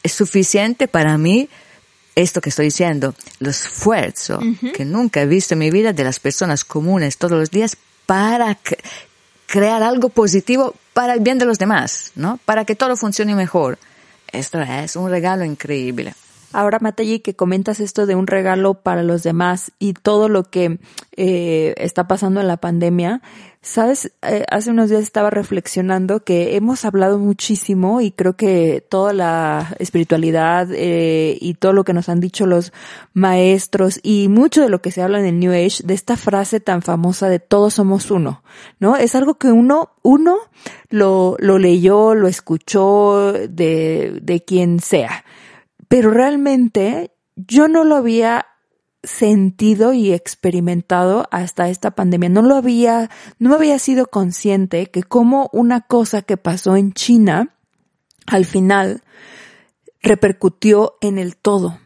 es 0.01 0.11
suficiente 0.11 0.87
para 0.87 1.17
mí 1.17 1.47
esto 2.15 2.41
que 2.41 2.49
estoy 2.49 2.65
diciendo, 2.65 3.15
el 3.39 3.47
esfuerzo 3.47 4.39
uh 4.39 4.41
-huh. 4.41 4.71
que 4.73 4.83
nunca 4.83 5.21
he 5.21 5.25
visto 5.25 5.53
en 5.53 5.59
mi 5.59 5.71
vida 5.71 5.93
de 5.93 6.03
las 6.03 6.19
personas 6.19 6.65
comunes 6.65 7.17
todos 7.17 7.37
los 7.39 7.51
días 7.51 7.77
para 8.05 8.57
crear 9.49 9.81
algo 9.83 10.09
positivo 10.09 10.75
para 10.93 11.13
el 11.13 11.21
bien 11.21 11.39
de 11.39 11.45
los 11.45 11.57
demás, 11.57 12.11
¿no? 12.15 12.39
Para 12.45 12.65
que 12.65 12.75
todo 12.75 12.95
funcione 12.95 13.35
mejor. 13.35 13.79
Esto 14.31 14.61
es 14.61 14.95
un 14.95 15.09
regalo 15.09 15.43
increíble. 15.43 16.13
Ahora, 16.51 16.79
Matayi, 16.81 17.19
que 17.19 17.35
comentas 17.35 17.79
esto 17.79 18.07
de 18.07 18.15
un 18.15 18.25
regalo 18.25 18.73
para 18.73 19.03
los 19.03 19.21
demás 19.21 19.71
y 19.77 19.93
todo 19.93 20.29
lo 20.29 20.45
que 20.45 20.79
eh, 21.15 21.75
está 21.77 22.07
pasando 22.07 22.41
en 22.41 22.47
la 22.47 22.57
pandemia, 22.57 23.21
sabes, 23.61 24.11
eh, 24.23 24.45
hace 24.49 24.71
unos 24.71 24.89
días 24.89 25.03
estaba 25.03 25.29
reflexionando 25.29 26.23
que 26.23 26.55
hemos 26.55 26.85
hablado 26.85 27.19
muchísimo 27.19 28.01
y 28.01 28.09
creo 28.09 28.35
que 28.35 28.83
toda 28.89 29.13
la 29.13 29.75
espiritualidad 29.77 30.69
eh, 30.71 31.37
y 31.39 31.53
todo 31.53 31.73
lo 31.73 31.83
que 31.83 31.93
nos 31.93 32.09
han 32.09 32.19
dicho 32.19 32.47
los 32.47 32.73
maestros 33.13 33.99
y 34.01 34.27
mucho 34.27 34.63
de 34.63 34.69
lo 34.69 34.81
que 34.81 34.91
se 34.91 35.03
habla 35.03 35.19
en 35.19 35.27
el 35.27 35.39
New 35.39 35.51
Age 35.51 35.83
de 35.83 35.93
esta 35.93 36.17
frase 36.17 36.59
tan 36.59 36.81
famosa 36.81 37.29
de 37.29 37.37
todos 37.39 37.75
somos 37.75 38.09
uno, 38.09 38.41
¿no? 38.79 38.95
Es 38.95 39.13
algo 39.13 39.35
que 39.35 39.51
uno, 39.51 39.91
uno 40.01 40.37
lo, 40.89 41.35
lo 41.37 41.59
leyó, 41.59 42.15
lo 42.15 42.27
escuchó 42.27 43.33
de, 43.33 44.17
de 44.19 44.43
quien 44.43 44.79
sea 44.79 45.25
pero 45.89 46.11
realmente 46.11 47.11
yo 47.35 47.67
no 47.67 47.83
lo 47.83 47.97
había 47.97 48.45
sentido 49.03 49.91
y 49.93 50.13
experimentado 50.13 51.27
hasta 51.31 51.69
esta 51.69 51.91
pandemia. 51.91 52.29
No 52.29 52.41
lo 52.41 52.55
había, 52.55 53.09
no 53.39 53.55
había 53.55 53.79
sido 53.79 54.05
consciente 54.05 54.87
que 54.87 55.03
como 55.03 55.49
una 55.51 55.81
cosa 55.81 56.21
que 56.21 56.37
pasó 56.37 56.75
en 56.75 56.93
China, 56.93 57.55
al 58.27 58.45
final 58.45 59.03
repercutió 60.01 60.95
en 61.01 61.17
el 61.17 61.35
todo. 61.35 61.79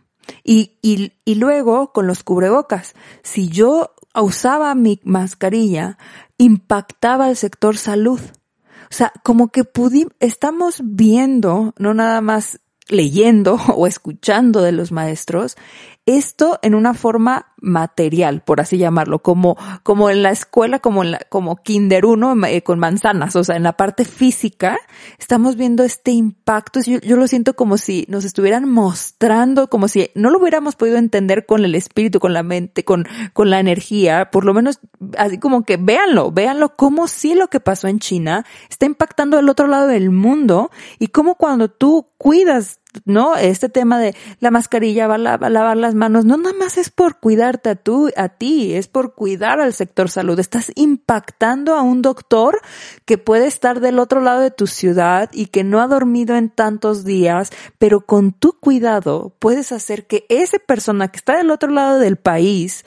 Y, 0.43 0.77
y, 0.81 1.13
y 1.25 1.35
luego 1.35 1.93
con 1.93 2.05
los 2.05 2.23
cubrebocas. 2.23 2.95
Si 3.23 3.47
yo 3.49 3.93
usaba 4.15 4.75
mi 4.75 4.99
mascarilla, 5.03 5.97
impactaba 6.37 7.29
el 7.29 7.37
sector 7.37 7.77
salud. 7.77 8.19
O 8.19 8.95
sea, 8.95 9.11
como 9.23 9.49
que 9.49 9.63
pudimos, 9.63 10.13
estamos 10.19 10.81
viendo, 10.83 11.73
no 11.77 11.93
nada 11.93 12.21
más 12.21 12.59
leyendo 12.89 13.55
o 13.75 13.87
escuchando 13.87 14.61
de 14.61 14.71
los 14.71 14.91
maestros, 14.91 15.55
esto 16.05 16.59
en 16.61 16.75
una 16.75 16.93
forma 16.93 17.53
material, 17.63 18.41
por 18.41 18.59
así 18.59 18.77
llamarlo, 18.77 19.19
como, 19.19 19.55
como 19.83 20.09
en 20.09 20.21
la 20.21 20.31
escuela, 20.31 20.79
como 20.79 21.01
en 21.03 21.11
la, 21.11 21.19
como 21.29 21.55
kinder 21.55 22.05
uno 22.05 22.35
eh, 22.45 22.61
con 22.61 22.77
manzanas, 22.77 23.37
o 23.37 23.43
sea, 23.43 23.55
en 23.55 23.63
la 23.63 23.77
parte 23.77 24.03
física, 24.03 24.77
estamos 25.17 25.55
viendo 25.55 25.83
este 25.83 26.11
impacto, 26.11 26.81
yo, 26.81 26.99
yo 26.99 27.15
lo 27.15 27.25
siento 27.27 27.55
como 27.55 27.77
si 27.77 28.05
nos 28.09 28.25
estuvieran 28.25 28.69
mostrando, 28.69 29.69
como 29.69 29.87
si 29.87 30.09
no 30.13 30.29
lo 30.29 30.39
hubiéramos 30.39 30.75
podido 30.75 30.97
entender 30.97 31.45
con 31.45 31.63
el 31.63 31.73
espíritu, 31.73 32.19
con 32.19 32.33
la 32.33 32.43
mente, 32.43 32.83
con, 32.83 33.07
con 33.31 33.49
la 33.49 33.61
energía, 33.61 34.29
por 34.29 34.43
lo 34.43 34.53
menos 34.53 34.79
así 35.17 35.37
como 35.37 35.63
que 35.63 35.77
véanlo, 35.77 36.31
véanlo 36.31 36.75
como 36.75 37.07
si 37.07 37.33
lo 37.33 37.47
que 37.47 37.61
pasó 37.61 37.87
en 37.87 37.99
China 37.99 38.45
está 38.69 38.85
impactando 38.85 39.39
el 39.39 39.47
otro 39.47 39.67
lado 39.67 39.87
del 39.87 40.09
mundo 40.09 40.69
y 40.99 41.07
como 41.07 41.35
cuando 41.35 41.69
tú 41.69 42.07
cuidas 42.17 42.79
¿no? 43.05 43.35
Este 43.35 43.69
tema 43.69 43.99
de 43.99 44.15
la 44.39 44.51
mascarilla, 44.51 45.07
va 45.07 45.15
a 45.15 45.49
lavar 45.49 45.77
las 45.77 45.95
manos, 45.95 46.25
no 46.25 46.37
nada 46.37 46.55
más 46.57 46.77
es 46.77 46.89
por 46.89 47.19
cuidarte 47.19 47.69
a 47.69 47.75
tú, 47.75 48.09
a 48.15 48.29
ti, 48.29 48.73
es 48.73 48.87
por 48.87 49.13
cuidar 49.15 49.59
al 49.59 49.73
sector 49.73 50.09
salud. 50.09 50.39
Estás 50.39 50.71
impactando 50.75 51.75
a 51.75 51.81
un 51.81 52.01
doctor 52.01 52.61
que 53.05 53.17
puede 53.17 53.47
estar 53.47 53.79
del 53.79 53.99
otro 53.99 54.21
lado 54.21 54.41
de 54.41 54.51
tu 54.51 54.67
ciudad 54.67 55.29
y 55.33 55.47
que 55.47 55.63
no 55.63 55.81
ha 55.81 55.87
dormido 55.87 56.35
en 56.35 56.49
tantos 56.49 57.03
días, 57.03 57.51
pero 57.77 58.01
con 58.01 58.31
tu 58.31 58.53
cuidado 58.59 59.35
puedes 59.39 59.71
hacer 59.71 60.07
que 60.07 60.25
esa 60.29 60.59
persona 60.59 61.09
que 61.09 61.17
está 61.17 61.37
del 61.37 61.51
otro 61.51 61.69
lado 61.69 61.99
del 61.99 62.17
país 62.17 62.83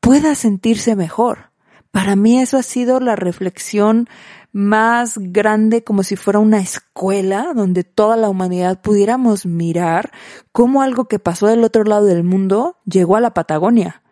pueda 0.00 0.34
sentirse 0.34 0.96
mejor. 0.96 1.48
Para 1.90 2.16
mí 2.16 2.40
eso 2.40 2.58
ha 2.58 2.62
sido 2.62 3.00
la 3.00 3.16
reflexión 3.16 4.08
más 4.58 5.14
grande 5.18 5.84
como 5.84 6.02
si 6.02 6.16
fuera 6.16 6.40
una 6.40 6.58
escuela 6.58 7.52
donde 7.54 7.84
toda 7.84 8.16
la 8.16 8.28
humanidad 8.28 8.80
pudiéramos 8.80 9.46
mirar 9.46 10.10
cómo 10.50 10.82
algo 10.82 11.04
que 11.04 11.20
pasó 11.20 11.46
del 11.46 11.62
otro 11.62 11.84
lado 11.84 12.06
del 12.06 12.24
mundo 12.24 12.76
llegó 12.84 13.14
a 13.14 13.20
la 13.20 13.34
Patagonia 13.34 14.02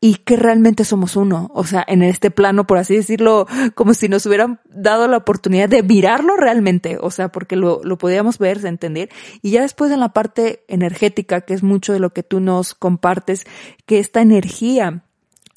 y 0.00 0.16
que 0.16 0.34
realmente 0.34 0.84
somos 0.84 1.14
uno. 1.14 1.52
O 1.54 1.62
sea, 1.62 1.84
en 1.86 2.02
este 2.02 2.32
plano, 2.32 2.66
por 2.66 2.78
así 2.78 2.96
decirlo, 2.96 3.46
como 3.76 3.94
si 3.94 4.08
nos 4.08 4.26
hubieran 4.26 4.58
dado 4.68 5.06
la 5.06 5.18
oportunidad 5.18 5.68
de 5.68 5.84
mirarlo 5.84 6.36
realmente. 6.36 6.98
O 7.00 7.12
sea, 7.12 7.28
porque 7.30 7.54
lo, 7.54 7.80
lo 7.84 7.96
podíamos 7.96 8.38
ver, 8.38 8.66
entender. 8.66 9.08
Y 9.40 9.52
ya 9.52 9.62
después 9.62 9.92
en 9.92 10.00
la 10.00 10.12
parte 10.12 10.64
energética, 10.66 11.42
que 11.42 11.54
es 11.54 11.62
mucho 11.62 11.92
de 11.92 12.00
lo 12.00 12.12
que 12.12 12.24
tú 12.24 12.40
nos 12.40 12.74
compartes, 12.74 13.44
que 13.86 14.00
esta 14.00 14.20
energía 14.20 15.04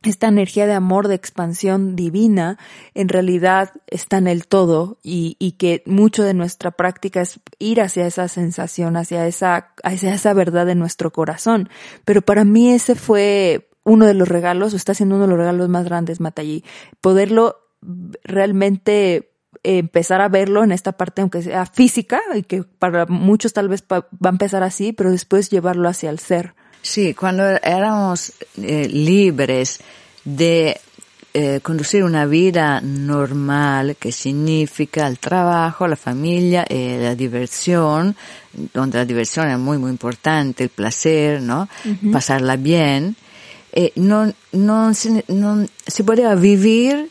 esta 0.09 0.27
energía 0.27 0.67
de 0.67 0.73
amor, 0.73 1.07
de 1.07 1.15
expansión 1.15 1.95
divina, 1.95 2.57
en 2.93 3.09
realidad 3.09 3.71
está 3.87 4.17
en 4.17 4.27
el 4.27 4.47
todo 4.47 4.97
y, 5.03 5.35
y, 5.39 5.53
que 5.53 5.83
mucho 5.85 6.23
de 6.23 6.33
nuestra 6.33 6.71
práctica 6.71 7.21
es 7.21 7.39
ir 7.59 7.81
hacia 7.81 8.07
esa 8.07 8.27
sensación, 8.27 8.97
hacia 8.97 9.27
esa, 9.27 9.73
hacia 9.83 10.13
esa 10.13 10.33
verdad 10.33 10.65
de 10.65 10.75
nuestro 10.75 11.11
corazón. 11.11 11.69
Pero 12.03 12.21
para 12.21 12.43
mí 12.43 12.71
ese 12.71 12.95
fue 12.95 13.69
uno 13.85 14.05
de 14.05 14.15
los 14.15 14.27
regalos, 14.27 14.73
o 14.73 14.75
está 14.75 14.93
siendo 14.93 15.15
uno 15.15 15.25
de 15.25 15.29
los 15.29 15.39
regalos 15.39 15.69
más 15.69 15.85
grandes, 15.85 16.19
Matallí. 16.19 16.63
Poderlo 17.01 17.57
realmente 18.23 19.31
empezar 19.63 20.21
a 20.21 20.29
verlo 20.29 20.63
en 20.63 20.71
esta 20.71 20.93
parte, 20.93 21.21
aunque 21.21 21.41
sea 21.41 21.65
física, 21.65 22.21
y 22.33 22.43
que 22.43 22.63
para 22.63 23.05
muchos 23.05 23.53
tal 23.53 23.69
vez 23.69 23.83
va 23.91 24.07
a 24.23 24.29
empezar 24.29 24.63
así, 24.63 24.91
pero 24.91 25.11
después 25.11 25.49
llevarlo 25.49 25.87
hacia 25.87 26.09
el 26.09 26.19
ser. 26.19 26.55
Sí, 26.85 27.15
cuando 27.15 27.43
éramos 27.63 28.31
eh, 28.57 28.87
libres 28.87 29.79
de 30.23 30.79
eh, 31.33 31.59
conducir 31.61 32.03
una 32.03 32.27
vida 32.27 32.79
normal 32.79 33.95
que 33.99 34.11
significa 34.11 35.07
el 35.07 35.17
trabajo, 35.17 35.87
la 35.87 35.95
familia, 35.95 36.63
eh, 36.69 36.99
la 37.01 37.15
diversión, 37.15 38.15
donde 38.71 38.99
la 38.99 39.05
diversión 39.05 39.49
es 39.49 39.57
muy 39.57 39.79
muy 39.79 39.89
importante, 39.89 40.65
el 40.65 40.69
placer, 40.69 41.41
¿no? 41.41 41.67
Pasarla 42.11 42.55
bien. 42.55 43.15
Eh, 43.73 43.91
no, 43.95 44.31
no, 44.51 44.91
no 45.27 45.65
se 45.87 46.03
podía 46.03 46.35
vivir 46.35 47.09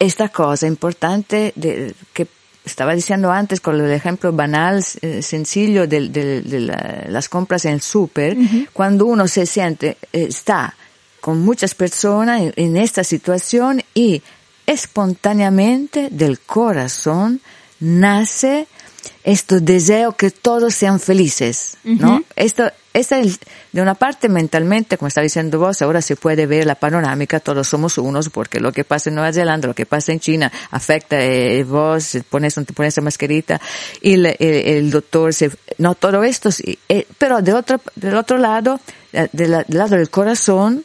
esta 0.00 0.28
cosa 0.28 0.66
importante 0.66 1.52
de, 1.54 1.94
que 2.12 2.26
estaba 2.66 2.94
diciendo 2.94 3.30
antes 3.30 3.60
con 3.60 3.80
el 3.80 3.90
ejemplo 3.92 4.32
banal, 4.32 4.84
eh, 5.00 5.22
sencillo 5.22 5.86
de, 5.86 6.08
de, 6.08 7.06
las 7.08 7.28
compras 7.28 7.64
en 7.64 7.74
el 7.74 7.80
súper, 7.80 8.36
cuando 8.72 9.06
uno 9.06 9.28
se 9.28 9.46
siente, 9.46 9.96
eh, 10.12 10.26
está 10.28 10.74
con 11.20 11.40
muchas 11.40 11.74
personas 11.74 12.42
en, 12.42 12.52
en, 12.56 12.76
esta 12.76 13.04
situación 13.04 13.82
y 13.94 14.20
espontáneamente 14.66 16.08
del 16.10 16.40
corazón 16.40 17.40
nace 17.78 18.66
este 19.24 19.60
deseo 19.60 20.12
que 20.12 20.30
todos 20.30 20.74
sean 20.74 21.00
felices, 21.00 21.76
¿no? 21.84 22.22
Esto, 22.36 22.70
esta 22.94 23.18
es, 23.18 23.40
de 23.72 23.82
una 23.82 23.94
parte 23.94 24.28
mentalmente, 24.28 24.96
como 24.96 25.08
está 25.08 25.20
diciendo 25.20 25.58
vos, 25.58 25.82
ahora 25.82 26.00
se 26.00 26.16
puede 26.16 26.46
ver 26.46 26.64
la 26.64 26.76
panorámica, 26.76 27.40
todos 27.40 27.68
somos 27.68 27.98
unos, 27.98 28.30
porque 28.30 28.60
lo 28.60 28.72
que 28.72 28.84
pasa 28.84 29.10
en 29.10 29.16
Nueva 29.16 29.32
Zelanda, 29.32 29.68
lo 29.68 29.74
que 29.74 29.84
pasa 29.84 30.12
en 30.12 30.20
China, 30.20 30.50
afecta 30.70 31.20
eh, 31.20 31.64
vos, 31.64 32.16
pones, 32.30 32.54
te 32.54 32.72
pones 32.72 32.94
esa 32.94 33.02
mascarita, 33.02 33.60
y 34.00 34.14
el, 34.14 34.90
doctor 34.90 35.34
se, 35.34 35.50
no, 35.78 35.94
todo 35.94 36.24
esto, 36.24 36.50
sí, 36.50 36.78
eh, 36.88 37.06
pero 37.18 37.42
de 37.42 37.52
otro, 37.52 37.80
del 37.96 38.14
otro 38.14 38.38
lado, 38.38 38.80
eh, 39.12 39.28
del 39.32 39.64
lado 39.68 39.96
del 39.96 40.08
corazón, 40.08 40.84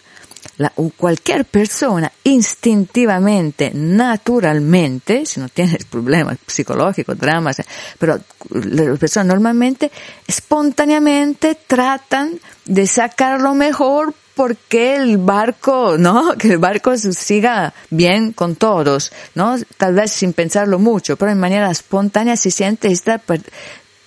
la, 0.58 0.72
cualquier 0.98 1.46
persona 1.46 2.12
instintivamente, 2.24 3.72
naturalmente, 3.74 5.26
si 5.26 5.40
no 5.40 5.50
tienes 5.50 5.86
problemas 5.86 6.38
psicológicos, 6.46 7.18
dramas, 7.18 7.62
pero 7.98 8.20
las 8.50 9.00
personas 9.00 9.28
normalmente, 9.28 9.92
espontáneamente 10.28 11.58
tratan 11.68 12.40
de 12.66 12.88
sacar 12.88 13.42
lo 13.42 13.56
mejor 13.56 14.14
porque 14.36 14.96
el 14.96 15.18
barco, 15.18 15.98
¿no? 15.98 16.34
Que 16.38 16.50
el 16.54 16.58
barco 16.58 16.98
siga 16.98 17.74
bien 17.90 18.34
con 18.34 18.56
todos, 18.56 19.12
¿no? 19.36 19.56
Tal 19.78 19.94
vez 19.94 20.12
sin 20.12 20.34
pensarlo 20.34 20.80
mucho, 20.80 21.18
pero 21.18 21.32
en 21.32 21.40
manera 21.40 21.70
espontánea 21.70 22.36
se 22.38 22.52
siente 22.52 22.92
esta 22.92 23.22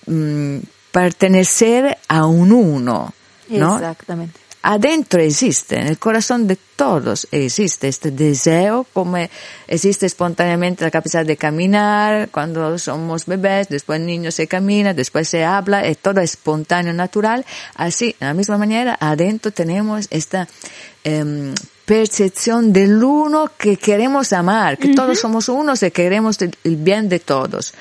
mm, 0.07 0.57
pertenecer 0.91 1.97
a 2.07 2.25
un 2.25 2.51
uno, 2.51 3.13
¿no? 3.49 3.75
Exactamente 3.75 4.44
adentro 4.67 5.21
existe, 5.21 5.79
en 5.79 5.85
el 5.85 5.99
corazón 5.99 6.47
de 6.47 6.57
todos 6.75 7.27
existe 7.31 7.87
este 7.87 8.09
deseo, 8.09 8.87
como 8.93 9.17
existe 9.67 10.07
espontáneamente 10.07 10.83
la 10.83 10.89
capacidad 10.89 11.23
de 11.23 11.37
caminar 11.37 12.29
cuando 12.31 12.79
somos 12.79 13.27
bebés, 13.27 13.69
después 13.69 13.99
el 13.99 14.07
niño 14.07 14.31
se 14.31 14.47
camina, 14.47 14.95
después 14.95 15.29
se 15.29 15.45
habla, 15.45 15.85
es 15.85 15.99
todo 15.99 16.19
espontáneo, 16.19 16.93
natural. 16.93 17.45
Así, 17.75 18.15
de 18.19 18.25
la 18.25 18.33
misma 18.33 18.57
manera, 18.57 18.97
adentro 18.99 19.51
tenemos 19.51 20.07
esta 20.09 20.47
em, 21.03 21.53
percepción 21.85 22.73
del 22.73 23.03
uno 23.03 23.51
que 23.55 23.77
queremos 23.77 24.33
amar, 24.33 24.79
que 24.79 24.95
todos 24.95 25.19
somos 25.19 25.47
unos 25.47 25.83
y 25.83 25.91
queremos 25.91 26.39
el 26.41 26.75
bien 26.77 27.07
de 27.07 27.19
todos 27.19 27.75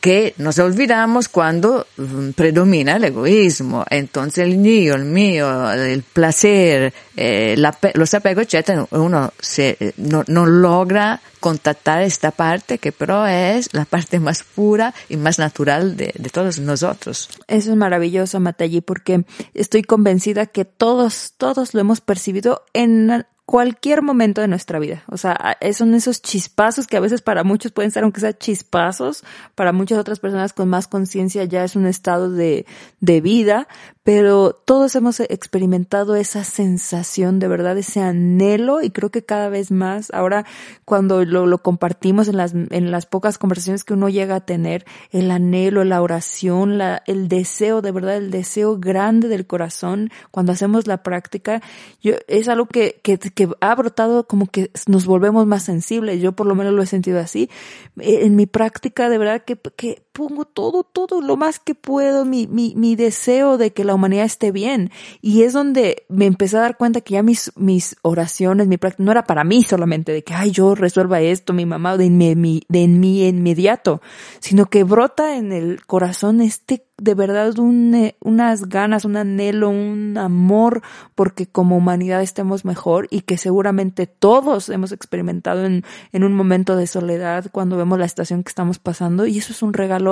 que 0.00 0.34
nos 0.38 0.58
olvidamos 0.58 1.28
cuando 1.28 1.86
mm, 1.96 2.30
predomina 2.30 2.96
el 2.96 3.04
egoísmo. 3.04 3.84
Entonces 3.90 4.44
el 4.44 4.58
mío, 4.58 4.94
el 4.94 5.04
mío, 5.04 5.72
el 5.72 6.02
placer, 6.02 6.92
eh, 7.16 7.56
los 7.94 8.14
apegos, 8.14 8.52
etc., 8.54 8.86
uno 8.92 9.32
se, 9.40 9.76
eh, 9.80 9.92
no, 9.96 10.24
no, 10.28 10.46
logra 10.46 11.20
contactar 11.40 12.02
esta 12.02 12.30
parte 12.30 12.78
que 12.78 12.90
pero 12.92 13.26
es 13.26 13.72
la 13.72 13.84
parte 13.84 14.18
más 14.18 14.42
pura 14.42 14.94
y 15.08 15.16
más 15.16 15.38
natural 15.38 15.96
de, 15.96 16.12
de 16.16 16.30
todos 16.30 16.58
nosotros. 16.58 17.28
Eso 17.48 17.70
es 17.70 17.76
maravilloso, 17.76 18.40
Matayi, 18.40 18.80
porque 18.80 19.24
estoy 19.54 19.82
convencida 19.82 20.46
que 20.46 20.64
todos, 20.64 21.34
todos 21.36 21.74
lo 21.74 21.80
hemos 21.80 22.00
percibido 22.00 22.64
en 22.72 23.24
cualquier 23.48 24.02
momento 24.02 24.42
de 24.42 24.46
nuestra 24.46 24.78
vida. 24.78 25.04
O 25.06 25.16
sea, 25.16 25.56
son 25.72 25.94
esos 25.94 26.20
chispazos 26.20 26.86
que 26.86 26.98
a 26.98 27.00
veces 27.00 27.22
para 27.22 27.44
muchos 27.44 27.72
pueden 27.72 27.90
ser, 27.90 28.02
aunque 28.02 28.20
sea 28.20 28.36
chispazos, 28.36 29.24
para 29.54 29.72
muchas 29.72 29.98
otras 29.98 30.20
personas 30.20 30.52
con 30.52 30.68
más 30.68 30.86
conciencia 30.86 31.44
ya 31.44 31.64
es 31.64 31.74
un 31.74 31.86
estado 31.86 32.30
de, 32.30 32.66
de 33.00 33.22
vida, 33.22 33.66
pero 34.08 34.54
todos 34.54 34.96
hemos 34.96 35.20
experimentado 35.20 36.16
esa 36.16 36.42
sensación 36.42 37.38
de 37.38 37.46
verdad, 37.46 37.76
ese 37.76 38.00
anhelo 38.00 38.80
y 38.80 38.88
creo 38.88 39.10
que 39.10 39.22
cada 39.22 39.50
vez 39.50 39.70
más 39.70 40.10
ahora 40.14 40.46
cuando 40.86 41.26
lo, 41.26 41.58
compartimos 41.58 42.26
en 42.26 42.38
las, 42.38 42.54
en 42.54 42.90
las 42.90 43.04
pocas 43.04 43.36
conversaciones 43.36 43.84
que 43.84 43.92
uno 43.92 44.08
llega 44.08 44.36
a 44.36 44.40
tener, 44.40 44.86
el 45.10 45.30
anhelo, 45.30 45.84
la 45.84 46.00
oración, 46.00 46.80
el 47.04 47.28
deseo, 47.28 47.82
de 47.82 47.92
verdad, 47.92 48.16
el 48.16 48.30
deseo 48.30 48.78
grande 48.78 49.28
del 49.28 49.46
corazón 49.46 50.08
cuando 50.30 50.52
hacemos 50.52 50.86
la 50.86 51.02
práctica, 51.02 51.60
yo, 52.00 52.14
es 52.28 52.48
algo 52.48 52.64
que, 52.64 53.02
que, 53.02 53.18
que 53.18 53.50
ha 53.60 53.74
brotado 53.74 54.26
como 54.26 54.46
que 54.46 54.70
nos 54.86 55.04
volvemos 55.04 55.46
más 55.46 55.64
sensibles, 55.64 56.22
yo 56.22 56.32
por 56.32 56.46
lo 56.46 56.54
menos 56.54 56.72
lo 56.72 56.80
he 56.80 56.86
sentido 56.86 57.20
así. 57.20 57.50
En 57.98 58.36
mi 58.36 58.46
práctica, 58.46 59.10
de 59.10 59.18
verdad 59.18 59.44
que, 59.44 59.58
que 59.76 60.07
pongo 60.18 60.44
todo, 60.44 60.82
todo 60.82 61.20
lo 61.20 61.36
más 61.36 61.60
que 61.60 61.76
puedo, 61.76 62.24
mi, 62.24 62.48
mi, 62.48 62.74
mi 62.74 62.96
deseo 62.96 63.56
de 63.56 63.72
que 63.72 63.84
la 63.84 63.94
humanidad 63.94 64.24
esté 64.24 64.50
bien. 64.50 64.90
Y 65.22 65.44
es 65.44 65.52
donde 65.52 66.06
me 66.08 66.26
empecé 66.26 66.56
a 66.56 66.62
dar 66.62 66.76
cuenta 66.76 67.00
que 67.02 67.14
ya 67.14 67.22
mis, 67.22 67.52
mis 67.54 67.94
oraciones, 68.02 68.66
mi 68.66 68.78
práctica, 68.78 69.04
no 69.04 69.12
era 69.12 69.22
para 69.22 69.44
mí 69.44 69.62
solamente, 69.62 70.10
de 70.10 70.24
que, 70.24 70.34
ay, 70.34 70.50
yo 70.50 70.74
resuelva 70.74 71.20
esto, 71.20 71.52
mi 71.52 71.66
mamá, 71.66 71.96
de, 71.96 72.10
mi, 72.10 72.62
de 72.68 72.88
mi 72.88 73.28
inmediato, 73.28 74.02
sino 74.40 74.66
que 74.66 74.82
brota 74.82 75.36
en 75.36 75.52
el 75.52 75.86
corazón 75.86 76.40
este 76.40 76.88
de 76.98 77.14
verdad 77.14 77.54
eh, 77.56 78.16
unas 78.20 78.68
ganas, 78.68 79.04
un 79.04 79.16
anhelo, 79.16 79.70
un 79.70 80.18
amor 80.18 80.82
porque 81.14 81.46
como 81.46 81.76
humanidad 81.76 82.22
estemos 82.22 82.64
mejor 82.64 83.06
y 83.10 83.20
que 83.20 83.38
seguramente 83.38 84.06
todos 84.06 84.68
hemos 84.68 84.90
experimentado 84.90 85.64
en, 85.64 85.84
en 86.12 86.24
un 86.24 86.34
momento 86.34 86.76
de 86.76 86.88
soledad 86.88 87.46
cuando 87.52 87.76
vemos 87.76 87.98
la 87.98 88.08
situación 88.08 88.42
que 88.42 88.48
estamos 88.48 88.80
pasando 88.80 89.26
y 89.26 89.38
eso 89.38 89.52
es 89.52 89.62
un 89.62 89.72
regalo 89.72 90.07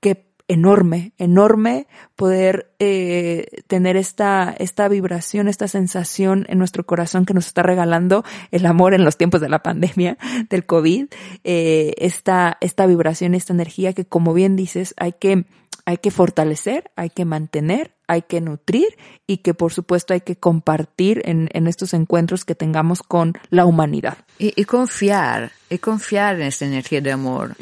que 0.00 0.30
enorme, 0.50 1.12
enorme 1.16 1.86
poder 2.16 2.72
eh, 2.80 3.46
tener 3.68 3.96
esta, 3.96 4.52
esta 4.58 4.88
vibración, 4.88 5.46
esta 5.46 5.68
sensación 5.68 6.44
en 6.48 6.58
nuestro 6.58 6.84
corazón 6.84 7.24
que 7.24 7.34
nos 7.34 7.46
está 7.46 7.62
regalando 7.62 8.24
el 8.50 8.66
amor 8.66 8.92
en 8.92 9.04
los 9.04 9.16
tiempos 9.16 9.40
de 9.40 9.48
la 9.48 9.62
pandemia, 9.62 10.18
del 10.50 10.66
COVID, 10.66 11.06
eh, 11.44 11.94
esta, 11.98 12.58
esta 12.60 12.86
vibración, 12.86 13.36
esta 13.36 13.52
energía 13.52 13.92
que 13.92 14.04
como 14.04 14.34
bien 14.34 14.56
dices, 14.56 14.92
hay 14.96 15.12
que, 15.12 15.44
hay 15.84 15.98
que 15.98 16.10
fortalecer, 16.10 16.90
hay 16.96 17.10
que 17.10 17.24
mantener, 17.24 17.94
hay 18.08 18.22
que 18.22 18.40
nutrir 18.40 18.88
y 19.28 19.38
que 19.38 19.54
por 19.54 19.72
supuesto 19.72 20.14
hay 20.14 20.22
que 20.22 20.34
compartir 20.34 21.22
en, 21.26 21.48
en 21.52 21.68
estos 21.68 21.94
encuentros 21.94 22.44
que 22.44 22.56
tengamos 22.56 23.04
con 23.04 23.34
la 23.50 23.66
humanidad. 23.66 24.18
Y, 24.36 24.64
confiar, 24.64 25.52
y 25.68 25.78
confiar 25.78 26.40
en 26.40 26.48
esta 26.48 26.64
energía 26.64 27.00
de 27.00 27.12
amor 27.12 27.54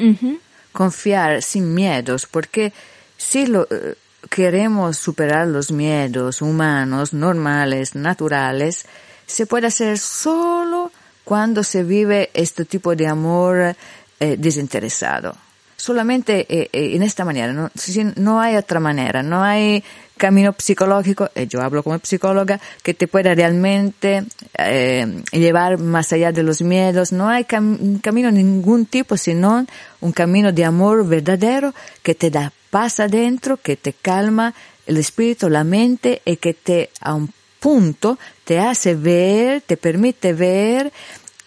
confiar 0.79 1.41
sin 1.41 1.73
miedos, 1.73 2.25
porque 2.25 2.71
si 3.17 3.47
lo, 3.47 3.67
eh, 3.69 3.95
queremos 4.29 4.95
superar 4.95 5.45
los 5.45 5.73
miedos 5.73 6.41
humanos, 6.41 7.11
normales, 7.11 7.95
naturales, 7.95 8.85
se 9.27 9.45
puede 9.45 9.67
hacer 9.67 9.97
solo 9.97 10.89
cuando 11.25 11.65
se 11.65 11.83
vive 11.83 12.29
este 12.33 12.63
tipo 12.63 12.95
de 12.95 13.07
amor 13.07 13.75
eh, 14.21 14.37
desinteresado. 14.39 15.35
Solamente 15.79 16.45
eh, 16.49 16.69
en 16.73 17.03
esta 17.03 17.23
manera, 17.23 17.53
no, 17.53 18.41
hay 18.41 18.57
otra 18.57 18.81
manera, 18.81 19.23
no 19.23 19.41
hay 19.41 19.81
camino 20.17 20.53
psicológico, 20.57 21.29
y 21.33 21.47
yo 21.47 21.61
hablo 21.61 21.83
como 21.83 21.97
psicóloga, 22.03 22.59
que 22.83 22.93
te 22.93 23.07
pueda 23.07 23.33
realmente 23.33 24.25
eh, 24.57 25.23
llevar 25.31 25.77
más 25.77 26.11
allá 26.11 26.33
de 26.33 26.43
los 26.43 26.61
miedos. 26.61 27.13
No 27.13 27.29
hay 27.29 27.45
camino 27.45 28.29
ningún 28.29 28.87
tipo, 28.87 29.15
sino 29.15 29.65
un 30.01 30.11
camino 30.11 30.51
de 30.51 30.65
amor 30.65 31.07
verdadero 31.07 31.73
que 32.03 32.13
te 32.13 32.29
da 32.29 32.51
paz 32.69 32.99
adentro, 32.99 33.55
que 33.55 33.77
te 33.77 33.93
calma 33.93 34.53
el 34.85 34.97
espíritu, 34.97 35.47
la 35.47 35.63
mente 35.63 36.21
y 36.25 36.35
que 36.35 36.53
te 36.53 36.89
a 36.99 37.13
un 37.13 37.31
punto 37.61 38.17
te 38.43 38.59
hace 38.59 38.95
ver, 38.95 39.61
te 39.61 39.77
permite 39.77 40.33
ver 40.33 40.91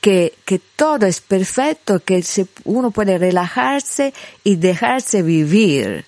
que, 0.03 0.35
que 0.45 0.59
todo 0.59 1.07
es 1.07 1.21
perfecto, 1.21 2.01
que 2.01 2.23
se, 2.23 2.47
uno 2.65 2.91
puede 2.91 3.17
relajarse 3.19 4.13
y 4.43 4.57
dejarse 4.57 5.23
vivir. 5.23 6.05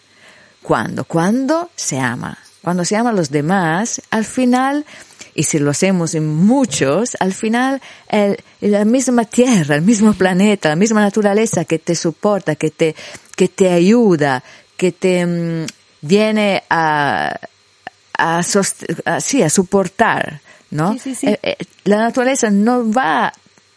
¿Cuándo? 0.62 1.04
Cuando 1.04 1.70
se 1.76 2.00
ama. 2.00 2.36
Cuando 2.61 2.85
se 2.85 2.96
ama 2.96 3.11
a 3.11 3.12
los 3.12 3.30
demás, 3.30 4.02
al 4.11 4.24
final, 4.24 4.85
y 5.35 5.44
si 5.44 5.61
lo 5.61 5.70
hacemos 5.70 6.14
en 6.16 6.26
muchos, 6.26 7.16
al 7.20 7.33
final 7.33 7.80
el, 8.09 8.37
la 8.61 8.85
misma 8.85 9.26
tierra, 9.26 9.76
el 9.76 9.83
mismo 9.83 10.12
planeta, 10.12 10.70
la 10.70 10.76
misma 10.76 11.00
naturaleza 11.02 11.64
que 11.64 11.78
te 11.78 11.94
soporta, 11.94 12.57
que 12.57 12.70
te, 12.70 12.96
que 13.37 13.46
te 13.46 13.70
ayuda, 13.70 14.42
que 14.76 14.90
te 14.90 15.24
mm, 15.24 15.66
viene 16.00 16.64
a, 16.68 17.38
a, 18.18 18.38
a, 18.38 19.20
sí, 19.20 19.42
a 19.42 19.50
soportar, 19.50 20.40
¿no? 20.70 20.94
Sí, 20.94 20.98
sí, 20.98 21.14
sí. 21.14 21.26
Eh, 21.28 21.38
eh, 21.42 21.57
la 21.85 21.98
naturaleza 21.98 22.50
no 22.50 22.90
va, 22.90 23.33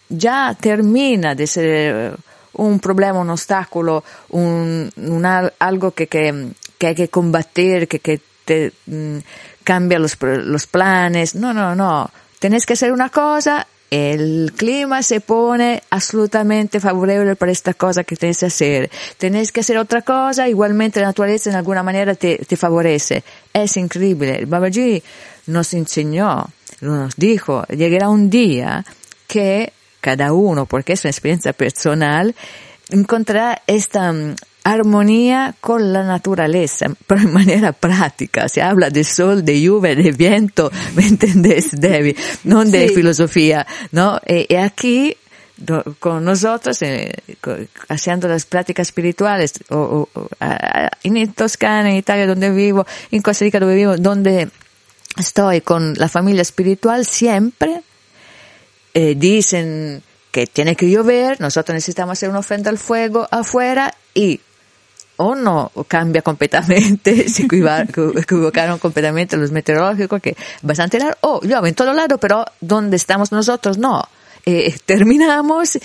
ya 0.10 0.56
termina 0.60 1.36
de 1.36 1.48
ser 1.48 2.18
un 2.54 2.80
problema, 2.80 3.20
un 3.20 3.30
obstáculo, 3.30 4.04
un, 4.30 4.92
un 4.96 5.26
algo 5.26 5.92
que, 5.92 6.08
que, 6.08 6.50
que 6.78 6.88
hay 6.88 6.96
que 6.96 7.10
combatir, 7.10 7.88
que, 7.88 8.00
que 8.00 8.20
te 8.46 8.74
mm, 8.86 9.18
cambia 9.64 10.00
los, 10.00 10.18
los 10.22 10.68
planes. 10.68 11.36
No, 11.36 11.54
no, 11.54 11.76
no. 11.76 12.10
Tenés 12.40 12.66
que 12.66 12.74
hacer 12.74 12.92
una 12.92 13.10
cosa, 13.10 13.68
el 13.90 14.54
clima 14.56 15.02
se 15.02 15.22
pone 15.22 15.82
absolutamente 15.90 16.80
favorable 16.80 17.36
para 17.36 17.52
esta 17.52 17.74
cosa 17.74 18.04
que 18.04 18.16
tienes 18.16 18.40
que 18.40 18.46
hacer. 18.48 18.92
Tenés 19.18 19.52
que 19.52 19.62
hacer 19.62 19.78
otra 19.78 20.02
cosa, 20.02 20.50
igualmente 20.50 21.00
la 21.00 21.08
naturaleza 21.08 21.50
en 21.50 21.56
alguna 21.56 21.84
manera 21.84 22.16
te, 22.16 22.38
te 22.38 22.58
favorece. 22.58 23.24
Es 23.54 23.78
increíble. 23.78 24.40
El 24.40 24.46
Babaji 24.46 25.02
nos 25.48 25.74
enseñó, 25.74 26.48
nos 26.82 27.16
dijo, 27.16 27.66
llegará 27.68 28.10
un 28.10 28.30
día 28.30 28.86
que 29.28 29.74
cada 30.08 30.32
uno, 30.32 30.66
porque 30.66 30.94
es 30.94 31.04
una 31.04 31.12
experiencia 31.12 31.52
personal, 31.52 32.34
encontrará 32.90 33.62
esta 33.68 34.14
mm, 34.14 34.36
armonía 34.64 35.54
con 35.60 35.92
la 35.92 36.04
naturaleza, 36.04 36.86
pero 37.08 37.24
en 37.24 37.34
manera 37.34 37.74
práctica. 37.74 38.48
Se 38.48 38.62
habla 38.62 38.90
de 38.90 39.04
sol, 39.04 39.44
de 39.44 39.60
lluvia, 39.60 39.96
de 39.96 40.14
viento, 40.14 40.72
¿me 40.96 41.06
entendés, 41.06 41.72
Debbie? 41.72 42.16
No 42.46 42.64
de 42.64 42.88
filosofía, 42.88 43.68
¿no? 43.92 44.22
Y, 44.26 44.56
aquí, 44.56 45.18
con 46.00 46.24
nosotros, 46.24 46.82
eh, 46.84 47.14
haciendo 47.90 48.30
las 48.30 48.46
prácticas 48.46 48.88
espirituales, 48.88 49.56
o, 49.72 50.08
en 51.04 51.34
Toscana, 51.34 51.90
en 51.90 51.98
Italia 51.98 52.26
donde 52.28 52.50
vivo, 52.52 52.88
en 53.12 53.22
Costa 53.22 53.44
Rica 53.44 53.60
donde 53.60 53.76
vivo, 53.76 53.98
donde 53.98 54.48
estoy 55.18 55.60
con 55.60 55.96
la 55.96 56.08
familia 56.08 56.44
espiritual, 56.44 57.06
siempre 57.06 57.82
eh, 59.00 59.14
dicen 59.16 60.02
que 60.32 60.48
tiene 60.48 60.76
que 60.76 60.90
llover, 60.90 61.40
nosotros 61.40 61.76
necesitamos 61.76 62.14
hacer 62.14 62.30
una 62.30 62.40
ofrenda 62.40 62.72
al 62.72 62.80
fuego 62.80 63.28
afuera 63.30 63.94
y 64.16 64.42
o 65.18 65.36
no 65.36 65.72
cambia 65.88 66.24
completamente, 66.24 67.30
se 67.30 67.44
equivocaron 67.44 68.80
completamente 68.80 69.38
los 69.38 69.52
meteorológicos 69.52 70.20
que 70.20 70.36
bastante 70.64 70.98
raro, 70.98 71.16
o 71.22 71.42
llueve 71.44 71.70
en 71.70 71.76
todo 71.76 71.94
lado, 71.94 72.18
pero 72.18 72.44
donde 72.60 72.96
estamos 72.96 73.32
nosotros 73.32 73.78
no. 73.78 74.04
Eh, 74.48 74.76
terminamos, 74.86 75.78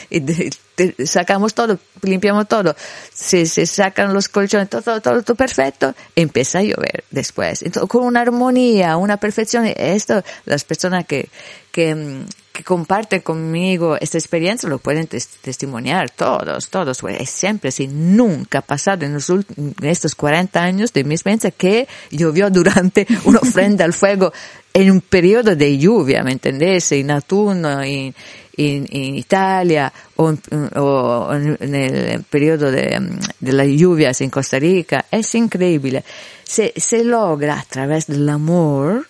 sacamos 1.04 1.52
todo, 1.52 1.78
limpiamos 2.00 2.48
todo, 2.48 2.74
se, 3.12 3.44
se 3.44 3.66
sacan 3.66 4.14
los 4.14 4.28
colchones, 4.28 4.70
todo, 4.70 5.02
todo, 5.02 5.22
todo, 5.22 5.34
perfecto, 5.34 5.94
empieza 6.16 6.60
a 6.60 6.62
llover 6.62 7.04
después. 7.10 7.60
Entonces, 7.60 7.90
con 7.90 8.04
una 8.06 8.22
armonía, 8.22 8.96
una 8.96 9.18
perfección, 9.18 9.66
esto, 9.66 10.22
las 10.46 10.64
personas 10.64 11.04
que, 11.06 11.28
que, 11.72 12.24
que 12.52 12.62
comparten 12.62 13.20
conmigo 13.22 13.96
esta 13.98 14.18
experiencia 14.18 14.68
lo 14.68 14.78
pueden 14.78 15.06
testimoniar 15.06 16.10
todos, 16.10 16.68
todos. 16.68 17.02
Es 17.18 17.30
siempre 17.30 17.70
así. 17.70 17.88
Nunca 17.88 18.58
ha 18.58 18.62
pasado 18.62 19.06
en, 19.06 19.14
los 19.14 19.30
en 19.30 19.74
estos 19.82 20.14
40 20.14 20.62
años 20.62 20.92
de 20.92 21.04
mi 21.04 21.14
experiencia 21.14 21.50
que 21.50 21.88
llovió 22.10 22.50
durante 22.50 23.06
una 23.24 23.38
ofrenda 23.38 23.84
al 23.84 23.94
fuego 23.94 24.32
en 24.74 24.90
un 24.90 25.00
periodo 25.00 25.56
de 25.56 25.78
lluvia, 25.78 26.22
¿me 26.22 26.32
entendés? 26.32 26.92
En 26.92 27.10
autunno, 27.10 27.82
en, 27.82 28.14
en, 28.56 29.14
Italia 29.16 29.92
o, 30.16 30.34
o, 30.76 31.34
en 31.34 31.74
el 31.74 32.22
periodo 32.24 32.70
de, 32.70 33.18
de 33.40 33.52
las 33.52 33.66
lluvias 33.66 34.20
en 34.20 34.30
Costa 34.30 34.58
Rica. 34.58 35.06
Es 35.10 35.34
increíble. 35.34 36.04
Se, 36.44 36.72
se 36.76 37.02
logra 37.02 37.60
a 37.60 37.64
través 37.64 38.06
del 38.06 38.28
amor, 38.28 39.06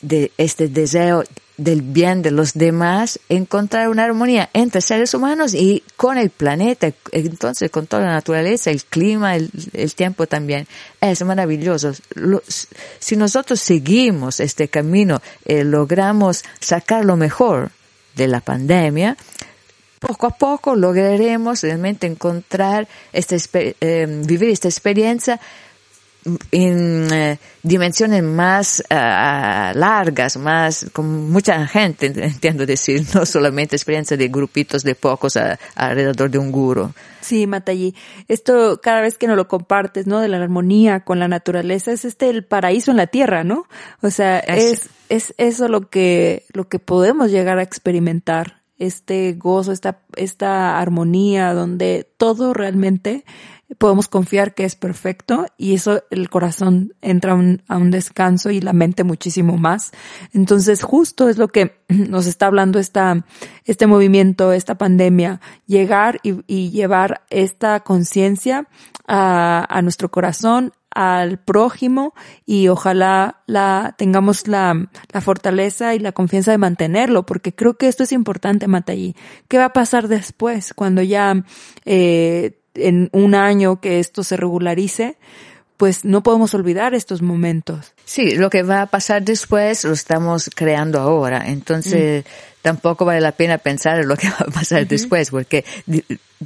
de 0.00 0.30
este 0.36 0.68
deseo 0.68 1.24
del 1.58 1.82
bien 1.82 2.22
de 2.22 2.30
los 2.30 2.54
demás, 2.54 3.18
encontrar 3.28 3.88
una 3.88 4.04
armonía 4.04 4.48
entre 4.54 4.80
seres 4.80 5.12
humanos 5.12 5.54
y 5.54 5.82
con 5.96 6.16
el 6.16 6.30
planeta, 6.30 6.90
entonces 7.12 7.70
con 7.70 7.86
toda 7.86 8.04
la 8.04 8.12
naturaleza, 8.12 8.70
el 8.70 8.84
clima, 8.84 9.36
el, 9.36 9.50
tiempo 9.94 10.26
también. 10.26 10.66
Es 11.00 11.22
maravilloso. 11.22 11.92
si 13.00 13.16
nosotros 13.16 13.60
seguimos 13.60 14.40
este 14.40 14.68
camino, 14.68 15.20
eh, 15.44 15.64
logramos 15.64 16.44
sacar 16.60 17.04
lo 17.04 17.16
mejor 17.16 17.72
de 18.14 18.28
la 18.28 18.40
pandemia, 18.40 19.16
poco 19.98 20.28
a 20.28 20.30
poco 20.30 20.76
lograremos 20.76 21.62
realmente 21.62 22.06
encontrar 22.06 22.86
esta, 23.12 23.36
eh, 23.52 24.22
vivir 24.24 24.50
esta 24.50 24.68
experiencia 24.68 25.40
en 26.50 27.12
eh, 27.12 27.38
dimensiones 27.62 28.22
más 28.22 28.80
eh, 28.88 28.94
largas, 29.74 30.36
más 30.36 30.86
con 30.92 31.30
mucha 31.30 31.66
gente, 31.66 32.06
entiendo 32.06 32.66
decir, 32.66 33.04
no 33.14 33.26
solamente 33.26 33.76
experiencia 33.76 34.16
de 34.16 34.28
grupitos 34.28 34.82
de 34.82 34.94
pocos 34.94 35.38
alrededor 35.74 36.30
de 36.30 36.38
un 36.38 36.52
guru. 36.52 36.92
Sí, 37.20 37.46
Matayi, 37.46 37.94
esto 38.28 38.80
cada 38.80 39.00
vez 39.00 39.18
que 39.18 39.26
nos 39.26 39.36
lo 39.36 39.48
compartes, 39.48 40.06
¿no? 40.06 40.20
De 40.20 40.28
la 40.28 40.38
armonía 40.38 41.00
con 41.00 41.18
la 41.18 41.28
naturaleza, 41.28 41.92
es 41.92 42.04
este 42.04 42.30
el 42.30 42.44
paraíso 42.44 42.90
en 42.90 42.96
la 42.96 43.06
tierra, 43.06 43.44
¿no? 43.44 43.66
O 44.00 44.10
sea, 44.10 44.38
es, 44.38 44.88
es 45.08 45.34
eso 45.36 45.68
lo 45.68 45.90
que, 45.90 46.44
lo 46.52 46.68
que 46.68 46.78
podemos 46.78 47.30
llegar 47.30 47.58
a 47.58 47.62
experimentar, 47.62 48.58
este 48.78 49.34
gozo, 49.34 49.72
esta, 49.72 50.00
esta 50.16 50.78
armonía 50.78 51.52
donde 51.52 52.08
todo 52.16 52.54
realmente 52.54 53.24
podemos 53.76 54.08
confiar 54.08 54.54
que 54.54 54.64
es 54.64 54.74
perfecto 54.74 55.46
y 55.58 55.74
eso 55.74 56.02
el 56.10 56.30
corazón 56.30 56.94
entra 57.02 57.32
a 57.32 57.76
un, 57.76 57.90
descanso 57.90 58.50
y 58.50 58.60
la 58.60 58.72
mente 58.72 59.04
muchísimo 59.04 59.58
más. 59.58 59.92
Entonces 60.32 60.82
justo 60.82 61.28
es 61.28 61.36
lo 61.36 61.48
que 61.48 61.76
nos 61.88 62.26
está 62.26 62.46
hablando 62.46 62.78
esta, 62.78 63.26
este 63.64 63.86
movimiento, 63.86 64.52
esta 64.52 64.76
pandemia, 64.76 65.40
llegar 65.66 66.20
y, 66.22 66.70
llevar 66.70 67.22
esta 67.30 67.80
conciencia 67.80 68.68
a, 69.06 69.66
a 69.68 69.82
nuestro 69.82 70.10
corazón, 70.10 70.72
al 70.90 71.38
prójimo 71.38 72.14
y 72.46 72.68
ojalá 72.68 73.42
la 73.46 73.94
tengamos 73.98 74.48
la, 74.48 74.88
la, 75.12 75.20
fortaleza 75.20 75.94
y 75.94 75.98
la 75.98 76.12
confianza 76.12 76.50
de 76.50 76.58
mantenerlo, 76.58 77.24
porque 77.24 77.54
creo 77.54 77.76
que 77.76 77.88
esto 77.88 78.02
es 78.02 78.12
importante, 78.12 78.66
Matayi. 78.66 79.14
¿Qué 79.48 79.58
va 79.58 79.66
a 79.66 79.72
pasar 79.72 80.08
después 80.08 80.74
cuando 80.74 81.02
ya 81.02 81.44
eh, 81.84 82.58
en 82.78 83.08
un 83.12 83.34
año 83.34 83.80
que 83.80 83.98
esto 83.98 84.24
se 84.24 84.36
regularice, 84.36 85.16
pues 85.76 86.04
no 86.04 86.22
podemos 86.22 86.54
olvidar 86.54 86.94
estos 86.94 87.22
momentos. 87.22 87.94
Sí, 88.04 88.32
lo 88.32 88.50
que 88.50 88.62
va 88.62 88.82
a 88.82 88.86
pasar 88.86 89.22
después 89.22 89.84
lo 89.84 89.92
estamos 89.92 90.50
creando 90.54 91.00
ahora, 91.00 91.44
entonces 91.46 92.24
mm. 92.24 92.28
tampoco 92.62 93.04
vale 93.04 93.20
la 93.20 93.32
pena 93.32 93.58
pensar 93.58 94.00
en 94.00 94.08
lo 94.08 94.16
que 94.16 94.28
va 94.30 94.46
a 94.48 94.50
pasar 94.50 94.86
después, 94.86 95.30
porque 95.30 95.64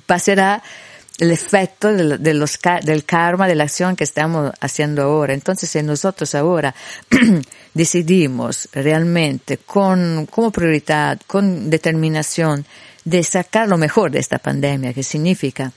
pasará 0.06 0.62
el 1.18 1.30
efecto 1.30 1.92
de, 1.92 2.34
los, 2.34 2.58
del 2.82 3.04
karma, 3.04 3.46
de 3.46 3.54
la 3.54 3.64
acción 3.64 3.96
que 3.96 4.04
estamos 4.04 4.52
haciendo 4.60 5.02
ahora. 5.02 5.34
Entonces, 5.34 5.70
si 5.70 5.82
nosotros 5.82 6.34
ahora 6.34 6.74
decidimos 7.74 8.68
realmente 8.72 9.58
con, 9.58 10.26
como 10.26 10.50
prioridad, 10.50 11.20
con 11.26 11.70
determinación, 11.70 12.64
de 13.04 13.22
sacar 13.24 13.68
lo 13.68 13.78
mejor 13.78 14.10
de 14.10 14.20
esta 14.20 14.38
pandemia, 14.38 14.92
que 14.92 15.02
significa 15.02 15.72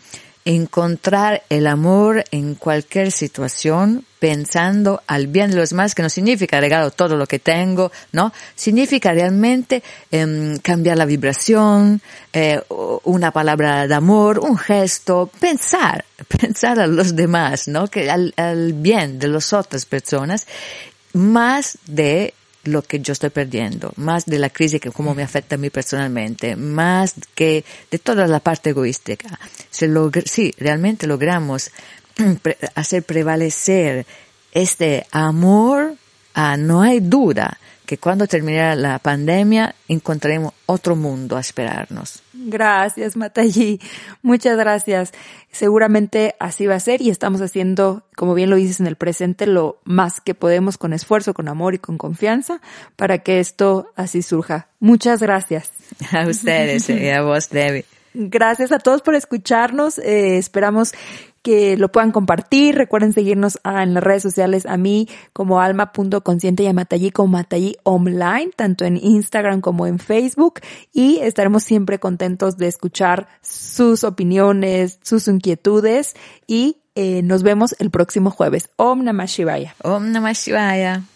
encontrar 0.46 1.42
el 1.50 1.66
amor 1.66 2.24
en 2.30 2.54
cualquier 2.54 3.12
situación 3.12 4.06
pensando 4.20 5.02
al 5.08 5.28
bien 5.28 5.52
de 5.52 5.58
los 5.58 5.72
demás, 5.72 5.94
que 5.94 6.04
no 6.04 6.10
significa 6.10 6.60
regalo 6.60 6.92
todo 6.92 7.18
lo 7.18 7.28
que 7.28 7.40
tengo, 7.40 7.92
¿no? 8.12 8.32
Significa 8.56 9.12
realmente 9.12 9.84
em, 10.12 10.58
cambiar 10.60 10.98
la 10.98 11.06
vibración, 11.06 12.02
eh, 12.32 12.62
una 13.04 13.32
palabra 13.32 13.88
de 13.88 13.94
amor, 13.96 14.40
un 14.40 14.58
gesto, 14.58 15.30
pensar, 15.40 16.06
pensar 16.40 16.80
a 16.80 16.88
los 16.88 17.16
demás, 17.16 17.68
¿no? 17.68 17.88
Que 17.88 18.10
al, 18.10 18.34
al 18.38 18.74
bien 18.74 19.20
de 19.20 19.28
las 19.28 19.52
otras 19.52 19.86
personas, 19.86 20.48
más 21.14 21.78
de 21.86 22.34
lo 22.66 22.82
que 22.82 23.00
yo 23.00 23.14
estoy 23.14 23.30
perdiendo, 23.30 23.94
más 23.96 24.26
de 24.26 24.40
la 24.40 24.50
crisis 24.50 24.82
que 24.82 24.92
cómo 24.92 25.16
me 25.16 25.24
afecta 25.24 25.56
a 25.56 25.58
mí 25.58 25.70
personalmente, 25.70 26.56
más 26.56 27.16
que 27.34 27.64
de 27.92 28.00
toda 28.00 28.28
la 28.28 28.40
parte 28.40 28.72
egoística. 28.72 29.40
Si, 29.70 29.86
si 30.26 30.54
realmente 30.58 31.08
logramos 31.08 31.72
hacer 32.76 33.04
prevalecer 33.04 34.06
este 34.52 35.06
amor, 35.12 35.96
no 36.58 36.82
hay 36.82 37.00
duda 37.00 37.60
que 37.86 37.98
cuando 37.98 38.28
termine 38.28 38.76
la 38.76 39.00
pandemia 39.00 39.76
encontraremos 39.88 40.54
otro 40.66 40.96
mundo 40.96 41.38
a 41.38 41.42
esperarnos. 41.42 42.25
Gracias, 42.48 43.18
Matayi. 43.18 43.80
Muchas 44.22 44.56
gracias. 44.58 45.12
Seguramente 45.52 46.36
así 46.40 46.68
va 46.68 46.76
a 46.76 46.80
ser 46.80 47.02
y 47.02 47.10
estamos 47.10 47.42
haciendo, 47.42 48.04
como 48.16 48.36
bien 48.36 48.52
lo 48.52 48.56
dices 48.56 48.80
en 48.80 48.88
el 48.88 48.96
presente, 48.96 49.48
lo 49.48 49.80
más 49.84 50.22
que 50.22 50.36
podemos 50.36 50.78
con 50.78 50.94
esfuerzo, 50.94 51.34
con 51.34 51.48
amor 51.48 51.74
y 51.74 51.80
con 51.80 51.98
confianza 51.98 52.62
para 52.96 53.20
que 53.20 53.40
esto 53.40 53.92
así 53.96 54.22
surja. 54.22 54.68
Muchas 54.80 55.22
gracias. 55.22 55.72
A 56.12 56.28
ustedes 56.28 56.90
y 56.90 57.10
a 57.10 57.24
vos, 57.24 57.50
Debbie. 57.50 57.86
Gracias 58.14 58.72
a 58.72 58.80
todos 58.80 59.02
por 59.02 59.16
escucharnos. 59.16 59.98
Eh, 60.00 60.38
esperamos 60.38 60.94
que 61.46 61.78
lo 61.78 61.92
puedan 61.92 62.12
compartir. 62.12 62.74
Recuerden 62.74 63.14
seguirnos 63.14 63.60
en 63.64 63.94
las 63.94 64.04
redes 64.04 64.24
sociales 64.24 64.66
a 64.66 64.78
mí 64.78 65.08
como 65.32 65.62
alma.consciente 65.62 66.64
y 66.64 66.68
a 66.68 66.74
Matallí 66.74 67.12
como 67.12 67.34
Matallí 67.34 67.78
online, 67.84 68.50
tanto 68.56 68.84
en 68.84 68.98
Instagram 68.98 69.62
como 69.62 69.86
en 69.86 70.00
Facebook. 70.00 70.62
Y 70.92 71.20
estaremos 71.20 71.64
siempre 71.64 72.00
contentos 72.00 72.58
de 72.58 72.68
escuchar 72.68 73.28
sus 73.44 74.04
opiniones, 74.04 74.98
sus 75.04 75.28
inquietudes 75.28 76.16
y 76.48 76.78
eh, 76.96 77.22
nos 77.22 77.44
vemos 77.44 77.76
el 77.78 77.92
próximo 77.92 78.32
jueves. 78.32 78.70
Om 78.78 79.04
Namah. 79.04 79.28
Om. 79.84 81.15